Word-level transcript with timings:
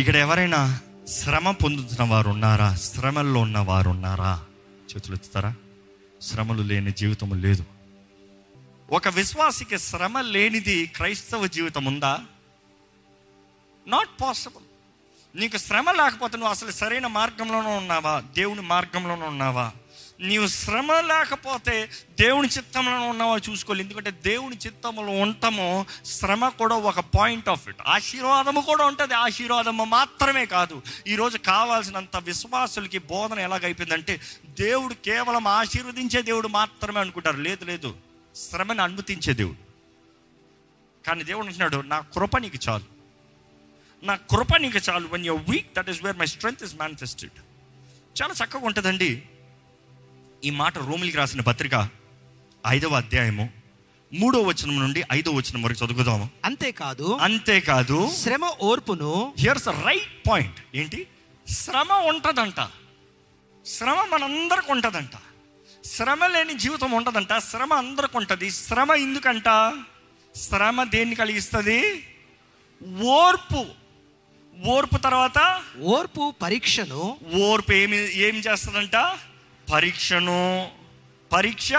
ఇక్కడ 0.00 0.16
ఎవరైనా 0.16 0.80
శ్రమ 1.08 1.50
పొందుతున్న 1.50 2.10
వారు 2.10 2.28
ఉన్నారా? 2.28 2.74
శ్రమల్లో 2.74 3.40
ఉన్న 3.40 3.58
వారు 3.58 3.90
ఉన్నారా? 3.90 4.44
చేతులు 4.94 5.14
ఎత్తుతారా? 5.14 5.54
శ్రమలు 6.22 6.62
లేని 6.62 6.92
జీవితం 6.92 7.42
లేదు. 7.42 7.64
ఒక 8.90 9.08
విశ్వాసికి 9.08 9.78
శ్రమ 9.78 10.20
లేనిది 10.20 10.86
క్రైస్తవ 10.86 11.46
జీవితం 11.46 11.84
ఉందా? 11.84 12.18
నాట్ 13.86 14.22
పాసిబుల్ 14.22 14.64
నీకు 15.38 15.56
శ్రమ 15.56 15.90
లేకపోతే 15.90 16.36
నువ్వు 16.36 16.50
అసలు 16.50 16.70
సరైన 16.70 17.06
మార్గంలోనూ 17.06 17.68
ఉన్నావా? 17.68 18.20
దేవుని 18.20 18.60
మార్గంలోనూ 18.60 19.26
ఉన్నావా? 19.26 19.72
నీవు 20.20 20.46
శ్రమ 20.46 20.92
లేకపోతే 20.92 21.90
దేవుని 22.20 22.48
చిత్తంలో 22.48 23.00
ఉన్నవా 23.00 23.36
చూసుకోవాలి. 23.36 23.82
ఎందుకంటే 23.84 24.10
దేవుని 24.10 24.56
చిత్తంలో 24.56 25.12
ఉంటామో 25.12 25.86
శ్రమ 26.04 26.48
కూడా 26.48 26.76
ఒక 26.76 27.00
పాయింట్ 27.00 27.48
ఆఫ్ 27.48 27.68
ఇట్ 27.68 27.76
ఆశీర్వాదము 27.86 28.60
కూడా 28.60 28.86
ఉంటుంది. 28.86 29.14
ఆశీర్వాదము 29.14 29.84
మాత్రమే 29.84 30.46
కాదు. 30.46 30.82
ఈరోజు 31.06 31.38
కావాల్సినంత 31.38 32.16
విశ్వాసులకి 32.16 32.98
బోధన 32.98 33.38
ఎలాగైపోయిందంటే 33.38 34.20
దేవుడు 34.60 34.94
కేవలం 34.94 35.46
ఆశీర్వదించే 35.46 36.22
దేవుడు 36.22 36.48
మాత్రమే 36.48 37.00
అనుకుంటారు. 37.00 37.36
లేదు 37.36 37.64
లేదు. 37.64 37.96
శ్రమను 38.36 38.82
అనుమతించే 38.82 39.32
దేవుడు. 39.32 39.70
కానీ 41.06 41.24
దేవుడు 41.24 41.44
అంటున్నాడు 41.44 41.76
నా 41.76 42.00
కృప 42.00 42.36
నీకు 42.36 42.58
చాలు. 42.68 42.84
నా 44.02 44.16
కృప 44.16 44.56
నీకు 44.56 44.78
చాలు. 44.90 45.08
When 45.08 45.26
you 45.26 45.36
weak 45.36 45.74
that 45.76 45.90
is 45.90 46.04
where 46.04 46.16
my 46.16 46.26
strength 46.26 46.64
is 46.64 46.74
manifested 46.74 47.32
చాలా 48.22 48.34
చక్కగా 48.44 48.66
ఉంటుందండి. 48.66 49.22
ఈ 50.44 50.50
మాట 50.50 50.78
రోమిలికి 50.78 51.16
రాసిన 51.16 51.40
పత్రిక 51.40 51.88
ఐదవ 52.66 52.94
అధ్యాయము 52.94 53.50
మూడో 54.14 54.40
వచనం 54.40 54.78
నుండి 54.78 55.04
ఐదో 55.12 55.30
వచనం 55.30 55.62
వరకు 55.62 55.84
చదువుదాము. 55.84 56.28
అంతేకాదు 56.44 57.18
అంతేకాదు 57.20 58.10
శ్రమ 58.10 58.44
ఓర్పును 58.44 59.34
హియర్స్ 59.38 59.68
రైట్ 59.68 60.28
పాయింట్. 60.28 60.60
ఏంటి? 60.74 61.06
శ్రమ 61.48 61.92
ఉంటుందంట. 61.92 62.68
శ్రమ 63.66 64.08
మనందరికి 64.12 64.72
ఉంటుందంట. 64.72 65.10
శ్రమ 65.84 66.26
లేని 66.26 66.58
జీవితం 66.58 66.90
ఉంటుందంట. 66.90 67.38
శ్రమ 67.38 67.74
అందరికి 67.74 68.16
ఉంటుంది. 68.16 68.50
శ్రమ 68.50 68.90
ఎందుకంట? 68.92 69.48
శ్రమ 70.36 70.84
దేన్ని 70.84 71.14
కలిగిస్తుంది? 71.14 72.06
ఓర్పు. 73.02 73.66
ఓర్పు 74.66 74.96
తర్వాత? 74.96 75.62
ఓర్పు 75.80 76.34
పరీక్షను 76.42 77.18
ఓర్పు 77.42 77.72
ఏమి 77.72 77.96
ఏం 78.18 78.36
చేస్తుందంట? 78.36 78.96
పరీక్షను 79.72 80.70
పరీక్ష? 81.32 81.72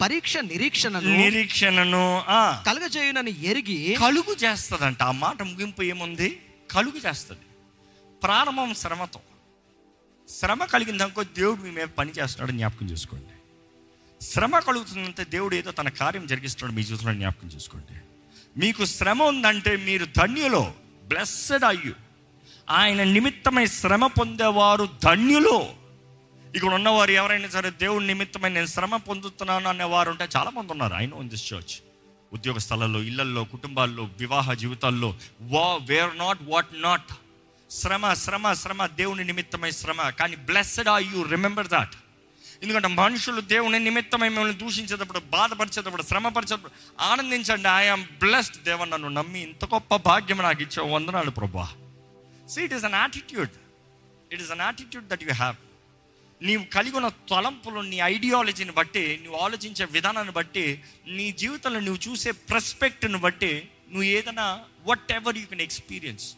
పరీక్ష 0.00 0.36
నిరీక్షణను 0.36 1.16
నిరీక్షణను 1.16 2.22
కలగజేయునని 2.66 3.44
ఎరిగి 3.44 3.96
కలుగు 4.00 4.36
చేస్తుందంట 4.44 5.02
ఆ 5.02 5.10
మాట 5.10 5.42
ముగింపు 5.42 5.82
ఏముంది? 5.82 6.40
కలుగు 6.70 7.08
చేస్తుంది 7.08 7.40
ప్రారంభం 8.22 8.74
శ్రమతో. 8.74 9.20
శ్రమ 10.28 10.64
కలిగిందనుకో 10.64 11.22
దేవుడు 11.22 11.62
మీ 11.62 11.70
మీద 11.70 11.86
పని 11.86 12.10
చేస్తున్నాడు 12.10 12.50
జ్ఞాపకం 12.50 12.90
చేసుకోండి. 12.90 13.34
శ్రమ 14.24 14.58
కలుగుతుందంటే 14.58 15.24
దేవుడు 15.24 15.54
ఏదో 15.54 15.70
తన 15.70 15.88
కార్యం 15.88 16.26
జరిగిస్తున్నాడు 16.26 16.76
మీ 16.76 16.82
జీవితంలో 16.82 17.14
జ్ఞాపకం 17.14 17.48
చేసుకోండి. 17.48 18.00
మీకు 18.60 18.84
శ్రమ 18.84 19.22
ఉందంటే 19.22 19.76
మీరు 19.76 20.06
ధన్యులో. 20.18 20.74
బ్లెస్సెడ్ 21.04 21.64
అయ్యు 21.64 21.94
ఆయన 22.70 23.02
నిమిత్తమై 23.02 23.66
శ్రమ 23.66 24.06
పొందేవారు 24.06 24.88
ధన్యులో. 25.04 25.75
ఇక్కడ 26.56 26.72
ఉన్నవారు 26.74 27.12
ఎవరైనా 27.20 27.48
సరే 27.48 27.70
దేవుడి 27.80 28.04
నిమిత్తమై 28.06 28.50
నేను 28.50 28.68
శ్రమ 28.74 28.96
పొందుతున్నాను 29.08 29.68
అనేవారు 29.68 30.08
ఉంటే 30.10 30.26
చాలా 30.36 30.50
మంది 30.50 30.70
ఉన్నారు. 30.72 30.94
I 30.94 31.06
know 31.06 31.18
in 31.24 31.28
this 31.32 31.46
church 31.52 31.74
ఉద్యోగ 32.32 32.58
స్థలాల్లో 32.64 33.00
ఇళ్ళల్లో 33.08 33.42
కుటుంబాల్లో 33.44 34.04
వివాహ 34.20 34.54
జీవితాల్లో 34.62 35.10
వా 35.54 35.66
వేర్ 35.90 36.14
నాట్ 36.18 36.40
వాట్ 36.52 36.72
నాట్ 36.86 37.10
శ్రమ 37.70 38.14
శ్రమ 38.14 38.52
శ్రమ 38.62 38.86
దేవుని 39.00 39.24
నిమిత్తమై 39.30 39.70
శ్రమ. 39.80 40.00
కానీ 40.20 40.36
blessed 40.48 40.90
are 40.94 41.04
you 41.12 41.22
remember 41.34 41.70
that 41.76 41.94
ఎందుకంటే 42.62 42.88
మనుషులు 42.88 43.40
దేవుని 43.54 43.78
నిమిత్తమై 43.88 44.28
మిమ్మల్ని 44.28 44.56
దూషించేటప్పుడు 44.62 45.22
బాధపరిచేటప్పుడు 45.36 46.02
శ్రమపరిచేటప్పుడు 46.02 46.74
ఆనందించండి. 47.10 47.68
ఐఎమ్ 47.82 48.04
బ్లెస్డ్ 48.22 48.60
దేవ 48.68 48.84
నన్ను 48.84 49.08
నమ్మి 49.18 49.40
ఇంత 49.48 49.64
గొప్ప 49.74 49.96
భాగ్యం 50.08 50.42
నాకు 50.48 50.62
ఇచ్చే 50.62 50.82
వందనాలు 50.94 51.34
ప్రభా. 51.40 51.68
So 52.52 52.60
it 52.66 52.74
is 52.80 52.88
an 52.90 52.98
attitude 53.04 53.54
it 54.32 54.42
is 54.42 54.52
an 54.56 54.66
attitude 54.68 55.08
that 55.12 55.24
you 55.28 55.34
have 55.42 55.56
నీవు 56.42 56.64
కలిగి 56.64 56.96
ఉన్న 56.96 57.08
తలంపులు 57.08 57.80
నీ 57.80 57.96
ఐడియాలజీని 57.96 58.72
బట్టి 58.72 59.20
నువ్వు 59.24 59.40
ఆలోచించే 59.40 59.84
విధానాన్ని 59.84 60.32
బట్టి 60.32 60.82
నీ 61.06 61.32
జీవితంలో 61.32 61.80
నువ్వు 61.80 62.10
చూసే 62.10 62.30
ప్రస్పెక్ట్ని 62.30 63.18
బట్టి 63.18 63.68
నువ్వు 63.88 64.02
ఏదైనా 64.02 64.64
what 64.84 65.12
ever 65.12 65.38
you 65.38 65.46
can 65.46 65.60
experience 65.60 66.34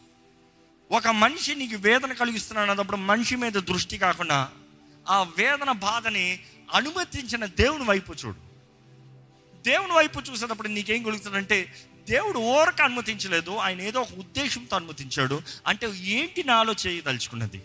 ఒక 0.91 1.07
మనిషి 1.07 1.55
నీకు 1.55 1.75
వేదన 1.75 2.13
కలిగిస్తున్నాడు 2.13 2.71
అన్నప్పుడు 2.71 2.97
మనిషి 2.97 3.35
మీద 3.35 3.51
దృష్టి 3.51 3.97
కాకుండా 3.97 4.49
ఆ 5.09 5.23
వేదన 5.23 5.71
బాధని 5.71 6.39
అనుమతించిన 6.73 7.45
దేవుని 7.45 7.83
వైపు 7.83 8.13
చూడు. 8.13 8.49
దేవుని 9.65 9.93
వైపు 9.93 10.19
చూసేటప్పుడు 10.19 10.67
నీకేం 10.67 11.03
కలుగుతుందంటే 11.03 11.73
దేవుడు 12.09 12.39
ఓరక 12.39 12.81
అనుమతించలేదు 12.81 13.51
ఆయన 13.57 13.81
ఏదో 13.81 14.01
ఒక 14.01 14.11
ఉద్దేశంతో 14.17 14.75
అనుమతించాడు. 14.75 15.41
అంటే 15.67 15.87
ఏంటి 15.95 16.43
నాలో 16.43 16.75
చేయదలుచుకున్నది? 16.87 17.61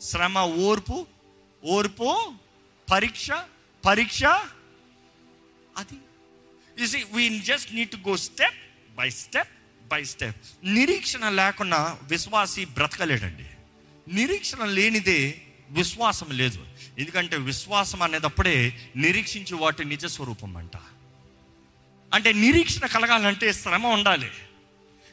శ్రమ 0.00 0.38
ఓర్పు 0.38 1.06
ఓర్పు 1.64 2.34
పరీక్ష 2.92 3.28
పరీక్ష. 3.86 4.24
అది. 5.76 5.98
See 6.86 7.04
we 7.12 7.38
just 7.40 7.74
need 7.74 7.90
to 7.90 7.96
go 7.96 8.16
step 8.16 8.54
by 8.96 9.10
step 9.10 9.48
by 9.88 10.04
step 10.04 10.36
నిరీక్షణ 10.64 11.28
లేకుండా 11.28 11.98
విశ్వాసి 12.02 12.64
బ్రతకలేడండి. 12.64 13.46
నిరీక్షణ 14.14 14.64
లేనిదే 14.64 15.42
విశ్వాసం 15.70 16.26
లేదు. 16.30 16.66
ఎందుకంటే 16.98 17.36
విశ్వాసం 17.36 18.02
అనేటప్పుడే 18.02 18.90
నిరీక్షించే 18.96 19.56
వాటి 19.56 19.84
నిజ 19.84 20.06
స్వరూపం 20.06 20.56
అంట. 20.56 20.76
అంటే 22.14 22.32
నిరీక్షణ 22.32 22.86
కలగాలంటే 22.86 23.52
శ్రమ 23.52 23.86
ఉండాలి. 23.86 24.30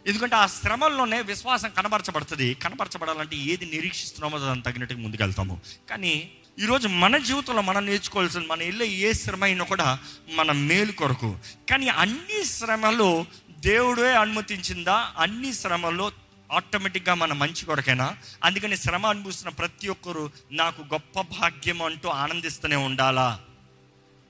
ఎందుకంటే 0.08 0.36
ఆ 0.36 0.48
శ్రమల్లోనే 0.48 1.22
విశ్వాసం 1.22 1.70
కనబరచబడుతుంది. 1.70 2.54
కనబరచబడాలంటే 2.54 3.36
ఏది 3.36 3.66
నిరీక్షిస్తున్నామో 3.66 4.40
దాన్ని 4.40 4.64
తగినట్టుగా 4.64 5.00
ముందుకెళ్తాము. 5.00 5.62
కానీ 5.90 6.32
ఈరోజు 6.60 6.88
మన 6.88 7.18
జీవితంలో 7.18 7.62
మనం 7.62 7.86
నేర్చుకోవాల్సిన 7.86 8.42
మన 8.50 8.62
ఇల్లు 8.62 8.84
ఏ 8.84 9.14
శ్రమ 9.14 9.44
అయినా 9.44 9.66
కూడా 9.66 10.00
మన 10.34 10.52
మేలు 10.52 10.92
కొరకు. 10.92 11.38
కానీ 11.70 11.88
అన్ని 11.88 12.46
శ్రమలు 12.46 13.26
దేవుడే 13.60 14.16
అనుమతించిందా? 14.16 15.14
అన్ని 15.18 15.54
శ్రమల్లో 15.54 16.12
ఆటోమేటిక్గా 16.52 17.14
మన 17.14 17.34
మంచి 17.34 17.66
కొరకేనా? 17.66 18.18
అందుకని 18.44 18.78
శ్రమ 18.78 19.06
అనుభవిస్తున్న 19.06 19.50
ప్రతి 19.50 19.88
ఒక్కరు 19.88 20.32
నాకు 20.52 20.82
గొప్ప 20.82 21.22
భాగ్యం 21.22 21.82
అంటూ 21.82 22.10
ఆనందిస్తూనే 22.10 22.76
ఉండాలా? 22.76 23.40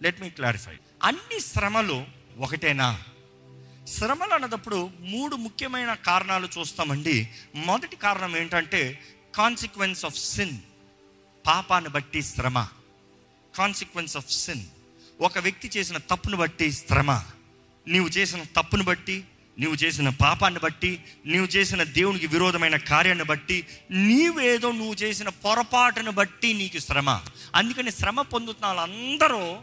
లెట్ 0.03 0.21
మీ 0.21 0.29
క్లారిఫై 0.29 0.73
అన్ని 1.03 1.39
శ్రమలు 1.39 2.05
ఒకటేనా? 2.37 3.01
శ్రమలు 3.87 4.33
అన్నదప్పుడు 4.33 4.89
మూడు 4.99 5.35
ముఖ్యమైన 5.35 5.93
కారణాలు 5.93 6.49
చూస్తామండి. 6.59 7.29
మొదటి 7.55 7.95
కారణం 7.95 8.37
ఏంటంటే 8.37 8.99
కాన్సిక్వెన్స్ 9.35 10.05
ఆఫ్ 10.05 10.17
సిన్ 10.17 10.57
పాపాన్ని 11.47 11.89
బట్టి 11.89 12.21
శ్రమ. 12.21 12.67
కాన్సిక్వెన్స్ 13.57 14.17
ఆఫ్ 14.17 14.31
సిన్ 14.31 14.63
ఒక 15.21 15.37
వ్యక్తి 15.37 15.67
చేసిన 15.67 15.97
తప్పును 15.97 16.37
బట్టి 16.37 16.71
శ్రమ. 16.71 17.23
నీవు 17.87 18.07
చేసిన 18.07 18.43
తప్పును 18.43 18.83
బట్టి 18.83 19.23
నీవు 19.59 19.73
చేసిన 19.73 20.09
పాపాన్ని 20.09 20.59
బట్టి 20.59 21.03
నీవు 21.25 21.45
చేసిన 21.45 21.83
దేవునికి 21.83 22.27
విరోధమైన 22.27 22.77
కార్యాన్ని 22.77 23.23
బట్టి 23.23 23.67
నీవేదో 23.91 24.71
నువ్వు 24.71 24.93
చేసిన 24.93 25.29
పొరపాటును 25.29 26.11
బట్టి 26.11 26.53
నీకు 26.53 26.79
శ్రమ. 26.79 27.21
అందుకని 27.55 27.91
శ్రమ 27.91 28.21
పొందుతున్న 28.21 28.65
వాళ్ళందరూ 28.65 29.57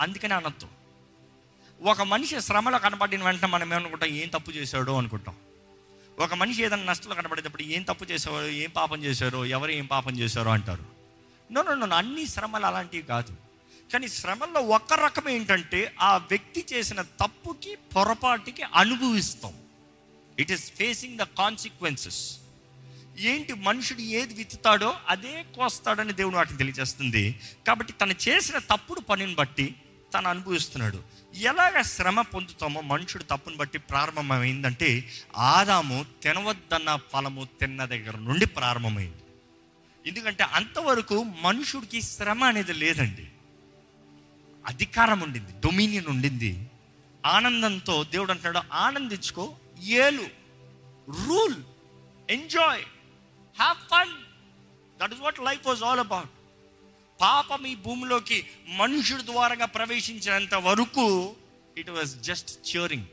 అందుకనే 0.00 0.34
అనొద్దు. 0.34 0.81
ఒక 1.82 2.02
మనిషి 2.02 2.40
శ్రమలో 2.40 2.78
కనపడిన 2.78 3.24
వెంటనే 3.24 3.48
మనం 3.48 3.72
ఏమనుకుంటాం? 3.72 4.08
ఏం 4.08 4.28
తప్పు 4.28 4.50
చేశాడో 4.50 4.98
అనుకుంటాం. 4.98 5.34
ఒక 6.18 6.34
మనిషి 6.34 6.64
ఏదైనా 6.64 6.82
నష్టంలో 6.82 7.14
కనపడేటప్పుడు 7.14 7.62
ఏం 7.62 7.82
తప్పు 7.82 8.04
చేసేవారు 8.04 8.46
ఏం 8.46 8.70
పాపం 8.70 9.04
చేశారో 9.04 9.44
ఎవరు 9.44 9.70
ఏం 9.70 9.86
పాపం 9.86 10.18
చేశారో 10.18 10.50
అంటారు. 10.50 10.84
నో 11.52 11.62
నో 11.62 11.74
నో 11.74 11.96
అన్ని 11.96 12.26
శ్రమలు 12.26 12.66
అలాంటివి 12.66 13.02
కాదు. 13.02 13.36
కానీ 13.92 14.08
శ్రమల్లో 14.08 14.60
ఒక 14.60 14.92
రకం 14.92 15.28
ఏంటంటే 15.28 15.94
ఆ 16.00 16.16
వ్యక్తి 16.16 16.66
చేసిన 16.72 17.02
తప్పుకి 17.02 17.76
పొరపాటుకి 17.96 18.62
అనుభవిస్తాం. 18.62 19.54
It 20.38 20.52
is 20.52 20.72
facing 20.72 21.18
the 21.18 21.22
consequences 21.22 22.36
ఏంటి 23.18 23.52
మనుషుడు 23.54 24.00
ఏది 24.00 24.34
విత్తుతాడో 24.34 24.94
అదే 25.08 25.44
కోస్తాడని 25.56 26.12
దేవుడు 26.12 26.36
వాటిని 26.36 26.58
తెలియజేస్తుంది. 26.58 27.40
కాబట్టి 27.66 27.92
తను 27.92 28.14
చేసిన 28.28 28.58
తప్పుడు 28.58 29.00
పనిని 29.00 29.34
బట్టి 29.34 29.74
తను 30.14 30.28
అనుభవిస్తున్నాడు. 30.28 31.21
ఎలాగ 31.34 31.80
శ్రమ 31.80 32.20
పొందుతామో 32.20 32.80
మనుషుడు 32.80 33.22
తప్పును 33.22 33.56
బట్టి 33.56 33.78
ప్రారంభమైందంటే 33.78 35.12
ఆదాము 35.36 36.06
తినవద్దన్న 36.22 36.98
ఫలము 37.12 37.48
తిన్న 37.60 37.84
దగ్గర 37.84 38.16
నుండి 38.16 38.46
ప్రారంభమైంది. 38.46 39.22
ఎందుకంటే 40.06 40.44
అంతవరకు 40.44 41.22
మనుషుడికి 41.22 42.02
శ్రమ 42.02 42.44
అనేది 42.44 42.72
లేదండి. 42.72 43.28
అధికారం 44.66 45.20
ఉండింది 45.20 45.52
డొమినియన్ 45.52 46.06
ఉండింది. 46.06 46.70
ఆనందంతో 47.26 48.04
దేవుడు 48.04 48.30
అంటున్నాడు 48.30 48.74
ఆనందించుకో 48.74 49.56
ఏలు 49.82 50.26
rule 51.26 51.56
enjoy 52.30 52.82
have 53.60 53.76
fun. 53.78 54.14
That 55.02 55.12
is 55.12 55.20
what 55.20 55.40
life 55.40 55.66
was 55.66 55.82
all 55.82 55.98
about 55.98 56.28
పాపం 57.22 57.66
ఈ 57.66 57.74
భూమిలోకి 57.74 58.46
మనుషుడి 58.68 59.22
ద్వారాగా 59.22 59.64
ప్రవేశించినంత 59.66 60.54
వరకు 60.54 61.36
ఇట్ 61.78 61.90
వాజ్ 61.90 62.22
జస్ట్ 62.22 62.72
చ్యూరింగ్ 62.72 63.04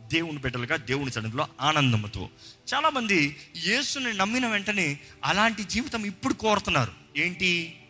దేవుని 0.00 0.38
బిడ్డలుగా 0.38 0.76
దేవుని 0.76 1.10
సన్నిధిలో 1.10 1.48
ఆనందంతో 1.60 2.28
చాలామంది 2.74 3.36
యేసుని 3.66 4.12
నమ్మిన 4.12 4.46
వెంటనే 4.46 4.98
అలాంటి 5.24 5.62
జీవితం 5.62 6.06
ఇప్పుడు 6.06 6.34
కోరుతున్నారు. 6.34 6.92
ఏంటి? 7.16 7.80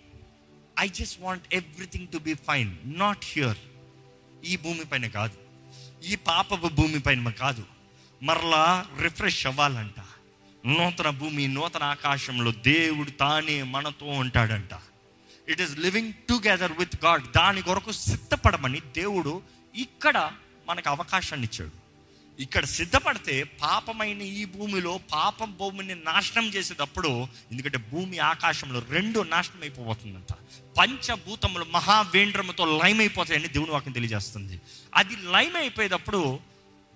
I 0.78 0.88
just 0.88 1.20
want 1.20 1.54
everything 1.54 2.08
to 2.08 2.18
be 2.18 2.34
fine 2.34 2.76
not 2.84 3.24
here 3.24 3.56
ఈ 4.44 4.56
భూమిపైన 4.56 5.06
కాదు. 5.06 5.36
ఈ 6.06 6.16
పాపపు 6.16 6.68
భూమిపైన 6.68 7.30
కాదు. 7.30 7.64
మరలా 8.22 8.86
రిఫ్రెష్ 9.00 9.46
అవ్వాలంట. 9.46 10.00
నూతన 10.66 11.10
భూమి 11.10 11.48
నూతన 11.48 11.82
ఆకాశంలో 11.82 12.52
దేవుడు 12.52 13.10
తానే 13.10 13.62
మనతో 13.62 14.06
ఉంటాడంట. 14.06 14.74
It 15.48 15.60
is 15.60 15.78
living 15.78 16.12
together 16.12 16.72
with 16.72 17.04
God 17.04 17.24
దాని 17.36 17.62
కొరకు 17.62 17.92
సిద్ధపడమని 17.92 18.80
దేవుడు 18.80 19.42
ఇక్కడ 19.74 20.30
మనకు 20.66 20.90
అవకాశాన్ని 20.90 21.48
ఇచ్చాడు. 21.52 21.86
ఇక్కడ 22.42 22.64
సిద్ధపడితే 22.64 23.42
పాపమైన 23.42 24.22
ఈ 24.22 24.44
భూమిలో 24.44 25.00
పాపం 25.12 25.56
భూమిని 25.58 25.94
నాశనం 25.94 26.48
చేసేటప్పుడు 26.48 27.26
ఎందుకంటే 27.52 27.78
భూమి 27.78 28.18
ఆకాశంలో 28.18 28.82
రెండు 28.90 29.20
నాశనం 29.22 29.60
అయిపోతుందంట 29.62 30.32
పంచభూతములు 30.78 31.64
మహావేంద్రముతో 31.64 32.78
లైమ్ 32.78 33.00
అయిపోతాయని 33.00 33.48
దేవుని 33.48 33.70
వాక్యం 33.70 33.92
తెలియజేస్తుంది. 33.92 34.60
అది 34.94 35.16
లయమైపోయేటప్పుడు 35.16 35.58
అయిపోయేటప్పుడు 35.60 36.38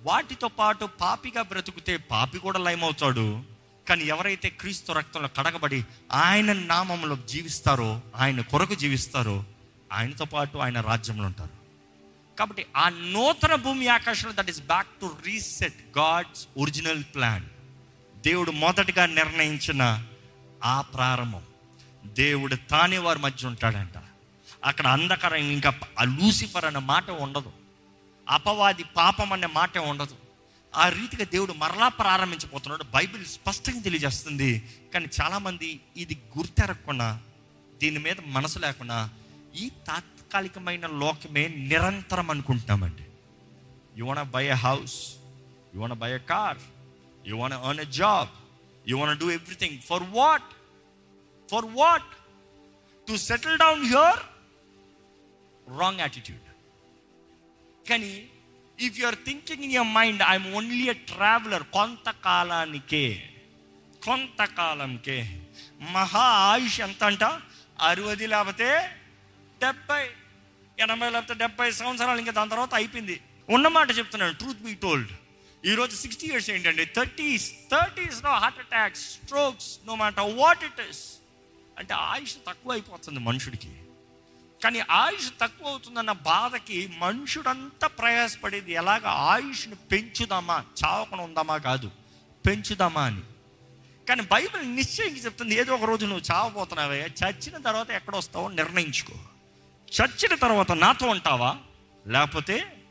వాటితో 0.02 0.48
పాటు 0.48 0.84
పాపిగా 0.84 1.42
బ్రతుకుతే 1.42 1.96
పాపి 1.96 2.38
కూడా 2.38 2.58
లయమవుతాడు. 2.58 3.20
అవుతాడు 3.20 3.49
కానీ 3.90 4.04
ఎవరైతే 4.04 4.50
క్రీస్తు 4.50 4.92
రక్తంలో 4.92 5.28
కడగబడి 5.28 5.84
ఆయన 6.12 6.52
నామంలో 6.52 7.16
జీవిస్తారో 7.16 8.02
ఆయన 8.16 8.40
కొరకు 8.40 8.74
జీవిస్తారో 8.74 9.44
ఆయనతో 9.92 10.24
పాటు 10.24 10.58
ఆయన 10.58 10.80
రాజ్యంలో 10.80 11.24
ఉంటారు. 11.24 11.50
కాబట్టి 12.38 12.66
ఆ 12.76 12.88
నూతన 12.88 13.54
భూమి 13.54 13.86
ఆకాశంలో 13.86 14.42
that 14.42 14.50
is 14.50 14.60
back 14.60 14.86
to 15.00 15.16
reset 15.26 15.98
God's 15.98 16.48
original 16.58 17.04
plan 17.04 17.42
దేవుడు 18.26 18.50
మొదటిగా 18.50 19.06
నిర్ణయించిన 19.06 20.04
ఆ 20.64 20.80
ప్రారంభం. 20.80 21.42
దేవుడు 22.04 22.56
తానే 22.56 22.98
వారి 22.98 23.18
మధ్య 23.18 23.46
ఉంటాడంట. 23.46 23.98
అక్కడ 24.64 24.86
అంధకారం 24.86 25.36
ఇంకా 25.36 25.74
లూసిఫర్ 26.02 26.64
అనే 26.64 26.78
మాట 26.78 27.10
ఉండదు. 27.10 27.52
అపవాది 28.28 28.84
పాపం 28.84 29.32
అనే 29.32 29.46
మాట 29.46 29.78
ఉండదు. 29.78 30.29
ఆ 30.74 30.88
రీతిగా 30.88 31.24
దేవుడు 31.24 31.52
మరలా 31.52 31.88
ప్రారంభించబోతున్నాడు. 31.88 32.84
బైబిల్ 32.84 33.24
స్పష్టంగా 33.26 33.80
తెలియజేస్తుంది. 33.80 34.50
కానీ 34.94 35.08
చాలామంది 35.20 35.80
ఇది 35.96 36.14
గుర్తెరగకుండా 36.38 37.20
దీని 37.80 37.98
మీద 37.98 38.16
మనసు 38.26 38.58
లేకుండా 38.58 39.10
ఈ 39.54 39.70
తాత్కాలికమైన 39.86 40.86
లోకమే 40.86 41.48
నిరంతరం 41.48 42.30
అనుకుంటున్నామండి. 42.30 43.06
You 43.96 44.04
want 44.04 44.30
buy 44.30 44.44
a 44.46 44.58
house 44.66 44.96
you 45.74 45.80
want 45.80 45.98
buy 45.98 46.10
a 46.12 46.18
car 46.18 46.58
you 47.26 47.36
want 47.36 47.56
earn 47.56 47.80
a 47.80 47.90
job 47.90 48.28
you 48.88 48.96
want 48.96 49.20
do 49.20 49.30
everything 49.30 49.78
for 49.80 50.02
what 50.02 50.50
for 51.50 51.64
what 51.64 52.10
to 53.08 53.16
settle 53.16 53.58
down 53.58 53.84
your 53.84 54.20
wrong 55.80 56.00
attitude 56.00 56.46
కానీ 57.88 58.30
if 58.86 58.98
you 59.00 59.06
are 59.06 59.18
thinking 59.28 59.62
in 59.62 59.72
your 59.72 59.90
mind 59.98 60.22
I'm 60.32 60.48
only 60.58 60.84
a 60.94 60.96
traveller 61.12 61.64
కొంతకాలానికే 61.76 63.04
కొంతకాలంకే 64.06 65.18
మహా 65.94 66.26
ఆయుష్ 66.50 66.80
ఎంత 66.80 67.04
అంట 67.04 67.24
అరవది 67.88 68.26
లేకపోతే 68.26 68.68
డెబ్బై 69.60 70.02
ఎనభై 70.78 71.10
లేకపోతే 71.10 71.34
డెబ్బై 71.34 71.70
సంవత్సరాలు 71.70 72.18
ఇంకా 72.18 72.32
దాని 72.32 72.50
తర్వాత 72.50 72.74
అయిపోయింది. 72.74 73.20
ఉన్నమాట 73.48 73.98
చెప్తున్నాను 73.98 74.34
ట్రూత్ 74.34 74.62
బీ 74.62 74.74
టోల్డ్ 74.74 75.10
ఈరోజు 75.64 75.96
సిక్స్టీ 75.96 76.26
ఇయర్స్ 76.26 76.50
ఏంటండి? 76.50 76.84
Thirties 76.84 77.46
thirties 77.72 78.18
no 78.24 78.32
heart 78.42 78.58
attacks 78.58 79.02
strokes 79.14 79.70
no 79.86 79.94
మాట 79.94 80.20
వాట్ 80.20 80.64
ఇట్ 80.64 80.80
ఇస్ 80.90 81.02
అంటే 81.78 81.94
ఆయుష్ 81.94 82.36
తక్కువ 82.46 82.72
అయిపోతుంది 82.72 83.20
మనుషుడికి. 83.20 83.70
కానీ 84.64 84.80
ఆయుష్ 84.80 85.30
తక్కువ 85.40 85.68
అవుతుందన్న 85.68 86.12
బాధకి 86.12 86.90
మనుషుడంతా 86.98 87.86
ప్రయాసపడేది 87.86 88.72
ఎలాగ 88.72 89.06
ఆయుష్ని 89.06 89.74
పెంచుదామా 89.74 90.64
చావకుండా 90.84 91.24
ఉందామా 91.24 91.56
కాదు 91.56 91.90
పెంచుదామా 92.46 93.02
అని. 93.02 93.20
కానీ 94.08 94.22
బైబిల్ 94.22 94.76
నిశ్చయంగా 94.76 95.18
చెప్తుంది 95.18 95.54
ఏదో 95.54 95.74
ఒక 95.74 95.84
రోజు 95.84 96.06
నువ్వు 96.06 96.34
చావబోతున్నావే 96.34 97.00
చచ్చిన 97.00 97.56
తర్వాత 97.56 97.90
ఎక్కడ 97.90 98.16
వస్తావో 98.16 98.48
నిర్ణయించుకో. 98.48 99.12
చచ్చిన 99.98 100.34
తర్వాత 100.34 100.72
నాతో 100.72 101.06
ఉంటావా? 101.06 101.56
లేకపోతే 102.06 102.84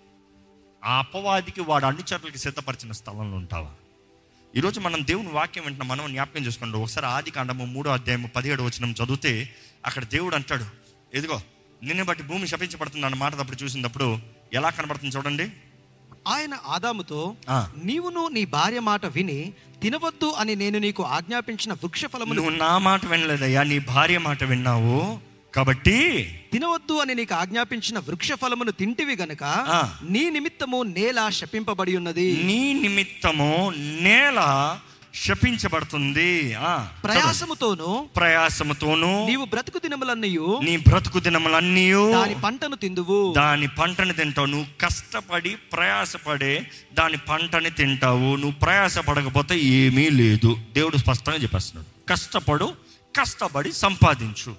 ఆ 0.83 0.97
అపవాదికి 0.99 1.61
వాడు 1.61 1.85
అనుచరులకి 1.85 2.37
సిద్ధపరిచిన 2.37 2.91
స్థలంలో 2.91 3.37
ఉంటావా? 3.37 3.71
ఈరోజు 4.55 4.79
మనం 4.79 5.07
దేవుని 5.07 5.29
వాక్యం 5.29 5.63
వెంటనే 5.63 5.85
మనం 5.85 6.11
జ్ఞాపకం 6.11 6.45
చేసుకోండి. 6.45 6.77
ఒకసారి 6.77 7.05
ఆది 7.05 7.31
కాండము 7.31 7.65
మూడో 7.65 7.91
అధ్యాయము 7.91 8.27
పదిహేడు 8.27 8.63
వచనం 8.63 8.91
చదివితే 8.91 9.55
అక్కడ 9.85 10.03
దేవుడు 10.03 10.35
అంటాడు 10.35 10.65
ఎదుగో 11.13 11.41
నిన్ను 11.81 12.03
బట్టి 12.03 12.23
భూమి 12.23 12.47
శపించబడుతుంది 12.47 13.05
అన్న 13.05 13.17
మాట 13.17 13.35
అప్పుడు 13.35 13.57
చూసినప్పుడు 13.63 14.07
ఎలా 14.53 14.69
కనబడుతుంది 14.69 15.15
చూడండి 15.15 15.45
ఆయన 16.27 16.53
ఆదాముతో. 16.67 17.19
నీవును 17.83 18.27
నీ 18.27 18.45
భార్య 18.47 18.79
మాట 18.79 19.05
విని 19.07 19.37
తినవద్దు 19.81 20.29
అని 20.37 20.53
నేను 20.55 20.77
నీకు 20.79 21.03
ఆజ్ఞాపించిన 21.09 21.73
వృక్ష 21.73 22.01
నువ్వు 22.31 22.51
నా 22.57 22.71
మాట 22.79 23.01
వినలేదయ్యా 23.05 23.63
నీ 23.63 23.77
భార్య 23.89 24.17
మాట 24.19 24.43
విన్నావు 24.43 24.97
కాబట్టి 25.53 25.95
తినవద్దు 26.51 26.93
అని 26.93 27.13
నీకు 27.15 27.33
ఆజ్ఞాపించిన 27.35 27.99
వృక్ష 27.99 28.31
ఫలమును 28.33 28.71
తింటివి 28.71 29.15
గనుక. 29.15 29.43
నీ 30.09 30.23
నిమిత్తము 30.29 30.83
నేల 30.91 31.29
శపింపబడి 31.29 31.95
ఉన్నది 31.97 32.27
నీ 32.43 32.61
నిమిత్తము 32.83 33.49
నేల 34.01 34.39
శపించబడుతుంది. 35.15 36.55
ప్రయాసముతోను 37.03 38.09
ప్రయాసముతోను 38.15 39.27
నీవు 39.27 39.45
బ్రతుకు 39.45 39.77
దినములన్నయు 39.77 40.59
నీ 40.63 40.77
బ్రతుకు 40.77 41.19
దినములన్నీ 41.19 41.91
దాని 42.11 42.41
పంటను 42.41 42.75
తిందువు. 42.75 43.33
దాని 43.37 43.67
పంటని 43.67 44.13
తింటావు. 44.13 44.47
నువ్వు 44.47 44.65
కష్టపడి 44.81 45.49
ప్రయాసపడే 45.49 46.71
దాని 46.93 47.17
పంటని 47.17 47.69
తింటావు. 47.69 48.35
నువ్వు 48.35 48.51
ప్రయాసపడకపోతే 48.51 49.59
ఏమీ 49.59 50.09
లేదు. 50.09 50.57
దేవుడు 50.73 50.97
స్పష్టంగా 50.97 51.37
చెప్పేస్తున్నాడు. 51.37 52.07
కష్టపడు 52.09 52.73
కష్టపడి 53.19 53.73
సంపాదించు. 53.73 54.55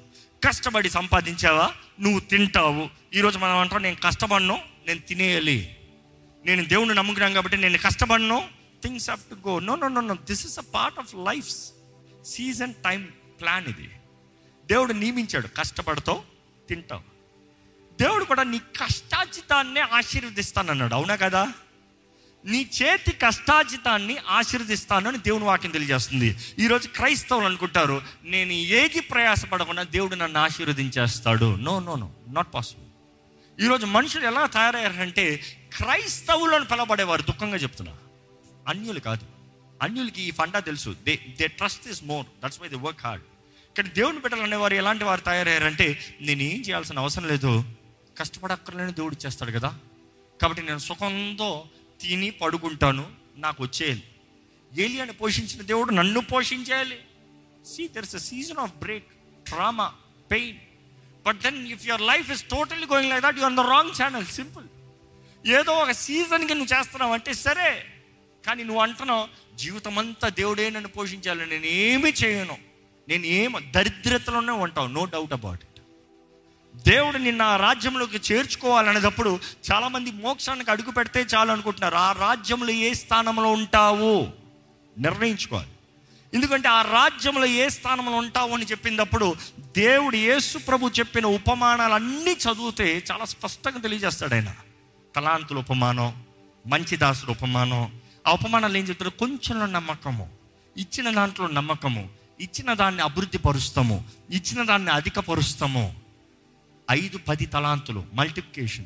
కష్టపడి 0.46 0.90
సంపాదించావా? 0.90 1.70
నువ్వు 2.00 2.20
తింటావు. 2.20 2.88
ఈరోజు 3.14 3.38
మనం 3.38 3.58
అంటాం 3.58 3.82
నేను 3.82 3.96
కష్టపడను 4.04 4.58
నేను 4.86 5.00
తినేయాలి. 5.00 5.76
నేను 6.46 6.64
దేవుని 6.64 6.94
నమ్ముకున్నాను 6.94 7.34
కాబట్టి 7.34 7.56
నేను 7.56 7.78
కష్టపడను 7.78 8.59
things 8.82 9.10
have 9.10 9.42
to 9.42 9.48
go 9.48 9.58
no 9.58 9.76
no 9.76 9.88
no 9.88 10.00
no 10.00 10.14
this 10.14 10.46
is 10.46 10.58
a 10.58 10.62
part 10.62 10.98
of 10.98 11.14
life 11.14 11.46
season 12.26 12.74
time 12.74 13.08
plan 13.40 13.66
ఇది. 13.66 13.90
దేవుడు 14.66 14.92
నియమించాడు. 14.92 15.46
కష్టపడతావు 15.46 16.22
తింటావు. 16.68 17.02
దేవుడు 18.00 18.24
కూడా 18.24 18.42
నీ 18.42 18.58
కష్టాజితాన్ని 18.58 19.80
ఆశీర్వదిస్తానన్నాడు. 19.80 20.94
అవునా 20.94 21.16
కదా? 21.16 21.52
నీ 22.44 22.70
చేతి 22.82 23.12
కష్టాజితాన్ని 23.12 24.18
ఆశీర్వదిస్తానని 24.28 25.18
దేవుని 25.18 25.44
వాక్యం 25.44 25.70
తెలియజేస్తుంది. 25.70 26.36
ఈరోజు 26.58 26.88
క్రైస్తవులు 26.88 27.46
అనుకుంటారు 27.46 28.02
నేను 28.24 28.52
ఏది 28.52 29.00
ప్రయాసపడకుండా 29.00 29.82
దేవుడు 29.82 30.14
నన్ను 30.14 30.38
ఆశీర్వదించేస్తాడు. 30.40 31.54
No 31.54 31.80
no 31.80 31.94
no 31.96 32.10
not 32.28 32.54
possible 32.54 32.86
ఈరోజు 33.64 33.86
మనుషులు 33.86 34.26
ఎలా 34.26 34.46
తయారయ్యారంటే 34.46 35.36
క్రైస్తవులు 35.76 36.56
అని 36.56 36.64
పిలబడేవారు 36.64 37.22
దుఃఖంగా 37.22 37.56
చెప్తున్నా. 37.56 37.96
అన్యులు 38.70 39.00
కాదు. 39.00 39.26
అన్యులకి 39.82 40.22
ఈ 40.22 40.30
ఫండా 40.30 40.60
తెలుసు. 40.60 40.96
They 41.04 41.18
they 41.40 41.46
trust 41.46 41.88
is 41.88 42.04
more 42.04 42.26
that's 42.44 42.60
why 42.60 42.68
they 42.68 42.76
work 42.76 43.00
hard 43.04 43.24
కానీ 43.76 43.88
దేవుని 43.88 44.18
బిడ్డలు 44.18 44.42
అనేవారు 44.42 44.74
ఎలాంటి 44.74 45.04
వారు 45.04 45.20
తయారయ్యారంటే 45.20 46.18
నేను 46.20 46.42
ఏం 46.42 46.60
చేయాల్సిన 46.60 46.98
అవసరం 46.98 47.28
లేదు. 47.28 47.64
కష్టపడక్కర్లేని 48.18 48.92
దేవుడు 48.92 49.16
చేస్తాడు 49.26 49.50
కదా. 49.50 49.78
కాబట్టి 50.42 50.62
నేను 50.62 50.78
సుఖంతో 50.78 51.64
తిని 52.00 52.30
పడుకుంటాను. 52.30 53.12
నాకు 53.36 53.62
వచ్చేయాలి. 53.62 54.02
ఏలియాని 54.78 55.12
పోషించిన 55.12 55.62
దేవుడు 55.62 55.90
నన్ను 55.90 56.20
పోషించేయాలి. 56.20 56.98
See 57.66 57.88
there 57.88 58.14
a 58.14 58.18
season 58.18 58.56
of 58.56 58.74
break 58.74 59.04
trauma 59.48 59.94
pain 60.30 60.56
but 61.26 61.40
then 61.40 61.68
if 61.68 61.86
your 61.86 62.02
life 62.02 62.30
is 62.30 62.42
totally 62.42 62.86
going 62.86 63.10
like 63.10 63.24
that 63.24 63.38
you 63.38 63.42
on 63.42 63.56
the 63.56 63.60
wrong 63.60 64.02
channel 64.02 64.26
simple 64.26 64.66
ఏదో 65.48 65.72
ఒక 65.72 65.90
సీజన్కి 65.90 66.54
నువ్వు 66.54 66.78
చేస్తున్నావు 66.78 67.12
అంటే 67.12 67.32
సరే 67.32 67.86
కానీ 68.46 68.64
నువ్వు 68.64 68.82
అంటున్నావు 68.82 69.56
జీవితం 69.56 69.98
అంతా 69.98 70.28
దేవుడే 70.28 70.70
నన్ను 70.70 70.88
పోషించాలి 70.88 71.46
నేను 71.46 71.66
ఏమీ 71.66 72.10
చేయను. 72.10 72.58
నేను 73.08 73.26
ఏం 73.26 73.54
దరిద్రతలోనే 73.70 74.52
ఉంటావు 74.52 74.86
నో 74.86 75.04
డౌట్ 75.04 75.32
అబౌట్ 75.32 75.60
ఇట్ 75.62 75.82
దేవుడు 76.86 77.18
నిన్న 77.18 77.42
ఆ 77.42 77.56
రాజ్యంలోకి 77.56 78.34
చేర్చుకోవాలనేటప్పుడు 78.34 79.40
చాలామంది 79.72 80.10
మోక్షానికి 80.10 80.70
అడుగు 80.70 80.90
పెడితే 80.90 81.20
చాలు 81.20 81.52
అనుకుంటున్నారు 81.52 81.94
ఆ 81.94 82.12
రాజ్యంలో 82.12 82.70
ఏ 82.70 82.92
స్థానంలో 82.92 83.52
ఉంటావు? 83.52 84.28
నిర్ణయించుకోవాలి. 84.98 85.68
ఎందుకంటే 86.34 86.68
ఆ 86.68 86.82
రాజ్యంలో 86.82 87.46
ఏ 87.46 87.68
స్థానంలో 87.68 88.12
ఉంటావు 88.12 88.50
అని 88.50 88.64
చెప్పినప్పుడు 88.64 89.36
దేవుడు 89.76 90.16
యేసు 90.16 90.58
ప్రభు 90.58 90.88
చెప్పిన 90.88 91.26
ఉపమానాలన్నీ 91.26 92.32
చదివితే 92.32 93.02
చాలా 93.12 93.24
స్పష్టంగా 93.24 93.78
తెలియజేస్తాడు 93.78 94.34
ఆయన. 94.34 94.54
తలాంతుల 95.16 95.58
ఉపమానం 95.58 96.24
మంచి 96.66 96.96
దాసుడు 96.96 97.30
ఉపమానం 97.30 97.99
అవమానాలు 98.26 98.76
ఏం 98.76 98.84
చెప్తారు? 98.84 99.10
కొంచెంలో 99.10 99.66
నమ్మకము. 99.66 100.30
ఇచ్చిన 100.76 101.14
దాంట్లో 101.14 101.46
నమ్మకము. 101.46 102.08
ఇచ్చిన 102.40 102.74
దాన్ని 102.74 103.02
అభివృద్ధి 103.02 103.38
పరుస్తాము 103.38 104.04
ఇచ్చిన 104.30 104.64
దాన్ని 104.64 104.90
అధికపరుస్తాము. 104.90 105.96
ఐదు 106.90 107.18
పది 107.18 107.46
తలాంతులు 107.46 108.04
మల్టిప్లికేషన్ 108.14 108.84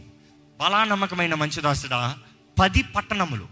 బలా 0.60 0.84
నమ్మకమైన 0.84 1.34
మంచి 1.34 1.60
దాసుడా? 1.60 2.18
పది 2.60 2.82
పట్టణములు. 2.82 3.48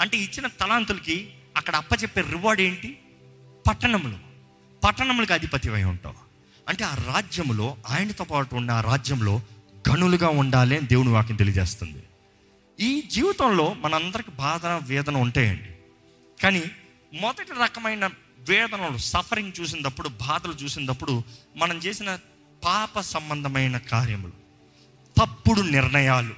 అంటే 0.00 0.16
ఇచ్చిన 0.16 0.46
తలాంతులకి 0.46 1.30
అక్కడ 1.56 1.76
అప్పచెప్పే 1.76 2.20
రివార్డ్ 2.20 2.62
ఏంటి? 2.62 2.98
పట్టణములు. 3.68 4.18
పట్టణములకు 4.84 5.32
అధిపతివై 5.32 5.84
ఉంటావు. 5.84 6.14
అంటే 6.68 6.84
ఆ 6.84 6.94
రాజ్యములో 6.94 7.76
ఆయనతో 7.88 8.24
పాటు 8.24 8.54
ఉన్న 8.54 8.70
ఆ 8.70 8.80
రాజ్యంలో 8.80 9.40
గనులుగా 9.90 10.28
ఉండాలి 10.28 10.78
అని 10.78 10.86
దేవుని 10.86 11.08
వాక్యం 11.08 11.36
తెలియజేస్తుంది. 11.36 12.02
ఈ 12.80 13.02
జీవితంలో 13.02 13.74
మనందరికి 13.74 14.30
బాధన 14.30 14.80
వేదన 14.84 15.16
ఉంటాయండి. 15.16 15.70
కానీ 16.42 16.62
మొదటి 17.14 17.52
రకమైన 17.62 18.10
వేదనలు 18.38 18.96
సఫరింగ్ 18.96 19.52
చూసినప్పుడు 19.60 20.08
బాధలు 20.08 20.52
చూసినప్పుడు 20.52 21.22
మనం 21.56 21.76
చేసిన 21.76 22.18
పాప 22.64 23.00
సంబంధమైన 23.00 23.78
కార్యములు 23.78 24.32
తప్పుడు 25.18 25.60
నిర్ణయాలు 25.60 26.34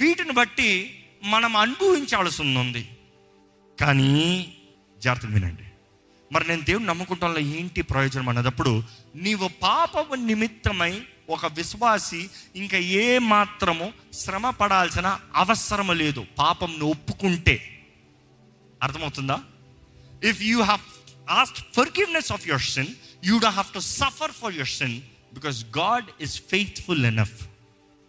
వీటిని 0.00 0.32
బట్టి 0.32 1.04
మనం 1.24 1.56
అనుభవించాల్సి 1.56 2.42
ఉంది 2.42 2.88
కానీ 3.80 4.12
జాగ్రత్త 5.02 5.26
వినండి. 5.26 5.62
మరి 6.32 6.48
నేను 6.48 6.62
దేవుని 6.62 6.86
నమ్ముకుంటాలో 6.86 7.38
ఏంటి 7.38 7.82
ప్రయోజనం 7.82 8.28
అనేటప్పుడు 8.28 8.82
నీవు 9.16 9.48
పాపము 9.62 10.14
నిమిత్తమై 10.14 11.02
ఒక 11.28 11.46
విశ్వాసి 11.46 12.30
ఇంకా 12.56 12.78
ఏ 12.78 13.18
మాత్రము 13.18 13.92
శ్రమ 14.12 14.50
పడాల్సిన 14.50 15.20
అవసరం 15.34 15.98
లేదు. 15.98 16.26
పాపంను 16.38 16.84
ఒప్పుకుంటే. 16.84 17.86
అర్థమవుతుందా? 18.82 19.40
If 20.24 20.42
you 20.42 20.62
have 20.62 20.80
asked 21.30 21.74
forgiveness 21.76 22.32
of 22.32 22.48
your 22.48 22.62
sin 22.62 22.86
you 23.24 23.38
డా 23.38 23.48
have 23.48 23.74
to 23.74 23.78
suffer 23.78 24.30
for 24.30 24.54
your 24.54 24.68
sin 24.68 25.00
because 25.34 25.64
God 25.78 26.04
is 26.20 26.42
faithful 26.50 27.06
enough 27.06 27.46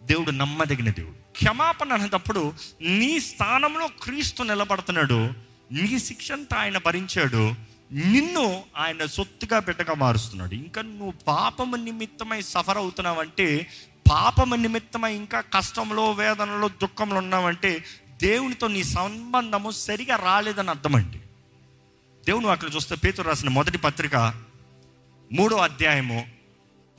దేవుడు 0.02 0.30
నమ్మదగిన 0.30 0.90
దేవుడు. 0.90 1.20
క్షమాపణ 1.30 1.92
అనేటప్పుడు 1.92 2.54
నీ 2.80 3.20
స్థానంలో 3.20 3.88
క్రీస్తు 4.02 4.42
నిలబడుతున్నాడు 4.42 5.30
నీ 5.72 5.98
శిక్షంతా 5.98 6.56
ఆయన 6.56 6.78
భరించాడు 6.78 7.54
నిన్ను 7.92 8.64
ఆయన 8.76 9.06
సొత్తుగా 9.06 9.58
బిడ్డగా 9.58 9.94
మారుస్తున్నాడు 9.94 10.54
ఇంకా 10.54 10.82
నువ్వు 10.82 11.14
పాపము 11.26 11.76
నిమిత్తమై 11.76 12.40
సఫర్ 12.42 12.78
అవుతున్నావంటే 12.78 13.66
పాపము 14.10 14.54
నిమిత్తమై 14.54 15.14
ఇంకా 15.14 15.40
కష్టంలో 15.40 16.12
వేదనలో 16.12 16.68
దుఃఖంలో 16.68 17.16
ఉన్నావంటే 17.16 17.84
దేవునితో 18.22 18.68
నీ 18.68 18.84
సంబంధము 18.84 19.70
సరిగా 19.70 20.16
రాలేదని 20.16 20.70
అర్థమండి 20.70 21.18
దేవుని 22.26 22.48
అక్కడ 22.48 22.74
చూస్తే 22.74 22.96
పేతురు 22.96 23.28
రాసిన 23.28 23.48
మొదటి 23.48 23.78
పత్రిక 23.78 24.16
మూడో 25.32 25.56
అధ్యాయము 25.56 26.26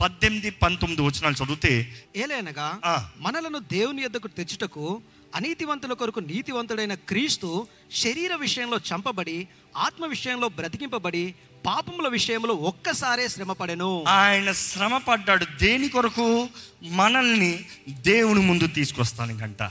పద్దెనిమిది 0.00 0.50
పంతొమ్మిది 0.50 1.02
వచనాలు 1.02 1.44
చదివితే 1.44 1.92
ఏలైనగా. 2.16 2.80
మనలను 3.18 3.58
దేవుని 3.58 4.02
యొద్దకు 4.02 4.28
తెచ్చుటకు 4.28 5.02
అనీతివంతుల 5.34 5.92
కొరకు 5.92 6.20
నీతివంతుడైన 6.20 6.94
క్రీస్తు 6.94 7.66
శరీర 7.92 8.34
విషయంలో 8.34 8.78
చంపబడి 8.78 9.48
ఆత్మ 9.76 10.06
విషయంలో 10.06 10.48
బ్రతికింపబడి 10.48 11.34
పాపముల 11.66 12.08
విషయంలో 12.08 12.54
ఒక్కసారే 12.54 13.28
శ్రమపడెను. 13.28 14.04
ఆయన 14.08 14.52
శ్రమ 14.52 14.96
పడ్డాడు 14.96 15.46
దేని 15.60 15.88
కొరకు? 15.88 16.48
మనల్ని 16.82 17.64
దేవుని 17.90 18.40
ముందు 18.40 18.66
తీసుకొస్తానికంట. 18.66 19.62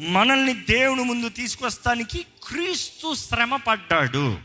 మనల్ని 0.00 0.54
దేవుని 0.54 1.04
ముందు 1.04 1.28
తీసుకొస్తానికి 1.28 2.26
క్రీస్తు 2.48 3.14
శ్రమ 3.14 3.56
పడ్డాడు 3.56 4.38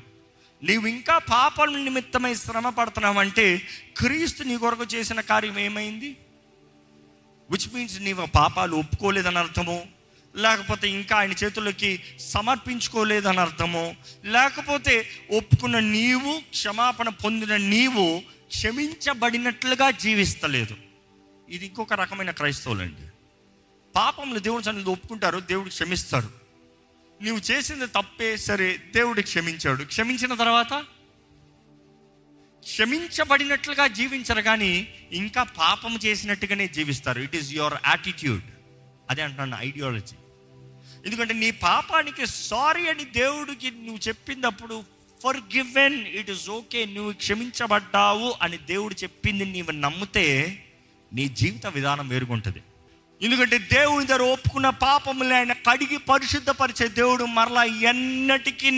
నీవు 0.64 0.88
ఇంకా 0.88 1.18
పాపం 1.18 1.86
నిమిత్తమై 1.86 2.36
శ్రమ 2.36 2.70
పడుతున్నావంటే 2.70 3.62
క్రీస్తు 3.98 4.44
నీ 4.44 4.58
కొరకు 4.58 4.84
చేసిన 4.84 5.22
కార్యం 5.22 5.60
ఏమైంది? 5.60 6.18
విచ్ 7.52 7.76
మీన్స్ 7.76 8.02
నీవు 8.02 8.26
పాపాలు 8.26 8.76
ఒప్పుకోలేదని 8.76 9.38
అర్థము 9.38 9.99
లేకపోతే 10.36 10.90
ఇంకా 10.90 11.16
ఆయన 11.16 11.32
చేతుల్లోకి 11.32 12.04
సమర్పించుకోలేదని 12.20 13.40
అర్థము. 13.40 13.96
లేకపోతే 14.26 15.10
ఒప్పుకున్న 15.38 15.80
నీవు 15.80 16.40
క్షమాపణ 16.50 17.10
పొందిన 17.10 17.58
నీవు 17.58 18.24
క్షమించబడినట్లుగా 18.48 19.92
జీవిస్తలేదు. 19.92 20.76
ఇది 21.50 21.66
ఇంకొక 21.66 21.94
రకమైన 21.94 22.32
క్రైస్తవులండి. 22.32 23.12
పాపంలో 23.96 24.40
దేవుని 24.40 24.64
సన్నిధి 24.64 24.90
ఒప్పుకుంటారు 24.90 25.40
దేవుడు 25.40 25.70
క్షమిస్తారు. 25.70 26.30
నీవు 27.22 27.38
చేసింది 27.38 27.88
తప్పే 27.88 28.38
సరే 28.38 28.80
దేవుడు 28.96 29.22
క్షమించాడు. 29.22 29.84
క్షమించిన 29.84 30.34
తర్వాత? 30.34 30.86
క్షమించబడినట్లుగా 32.60 33.88
జీవించరు 33.88 34.42
కానీ 34.42 34.94
ఇంకా 35.12 35.44
పాపం 35.44 36.00
చేసినట్టుగానే 36.06 36.68
జీవిస్తారు. 36.68 37.22
ఇట్ 37.22 37.36
ఈస్ 37.36 37.52
యువర్ 37.52 37.74
యాటిట్యూడ్ 37.88 38.44
అదే 39.10 39.22
అంటున్నాను 39.22 39.64
ఐడియాలజీ 39.64 40.16
ఎందుకంటే 41.06 41.34
నీ 41.34 41.52
పాపానికి 41.52 42.28
సారీ 42.28 42.88
అని 42.88 43.06
దేవుడికి 43.06 43.72
నువ్వు 43.72 44.08
చెప్పినప్పుడు 44.08 44.84
for 45.24 45.38
given 45.38 46.08
it 46.08 46.30
is 46.30 46.50
okay 46.50 46.86
నువ్వు 46.86 47.12
క్షమించబడ్డావు 47.14 48.36
అని 48.42 48.58
దేవుడు 48.58 48.94
చెప్పింది 48.94 49.46
నీవు 49.46 49.72
నమ్మితే 49.72 50.26
నీ 51.14 51.28
జీవిత 51.28 51.68
విధానం 51.68 52.08
వేరుగుంటుంది. 52.08 52.64
ఎందుకంటే 53.22 53.58
దేవుని 53.58 54.06
దగ్గర 54.06 54.22
ఒప్పుకున్న 54.22 54.70
పాపములు 54.70 55.34
ఆయన 55.34 55.54
కడిగి 55.54 55.98
పరిశుద్ధపరిచే 55.98 56.88
దేవుడు 56.88 57.24
మరలా 57.24 57.64
ఎన్నటికి 57.64 58.72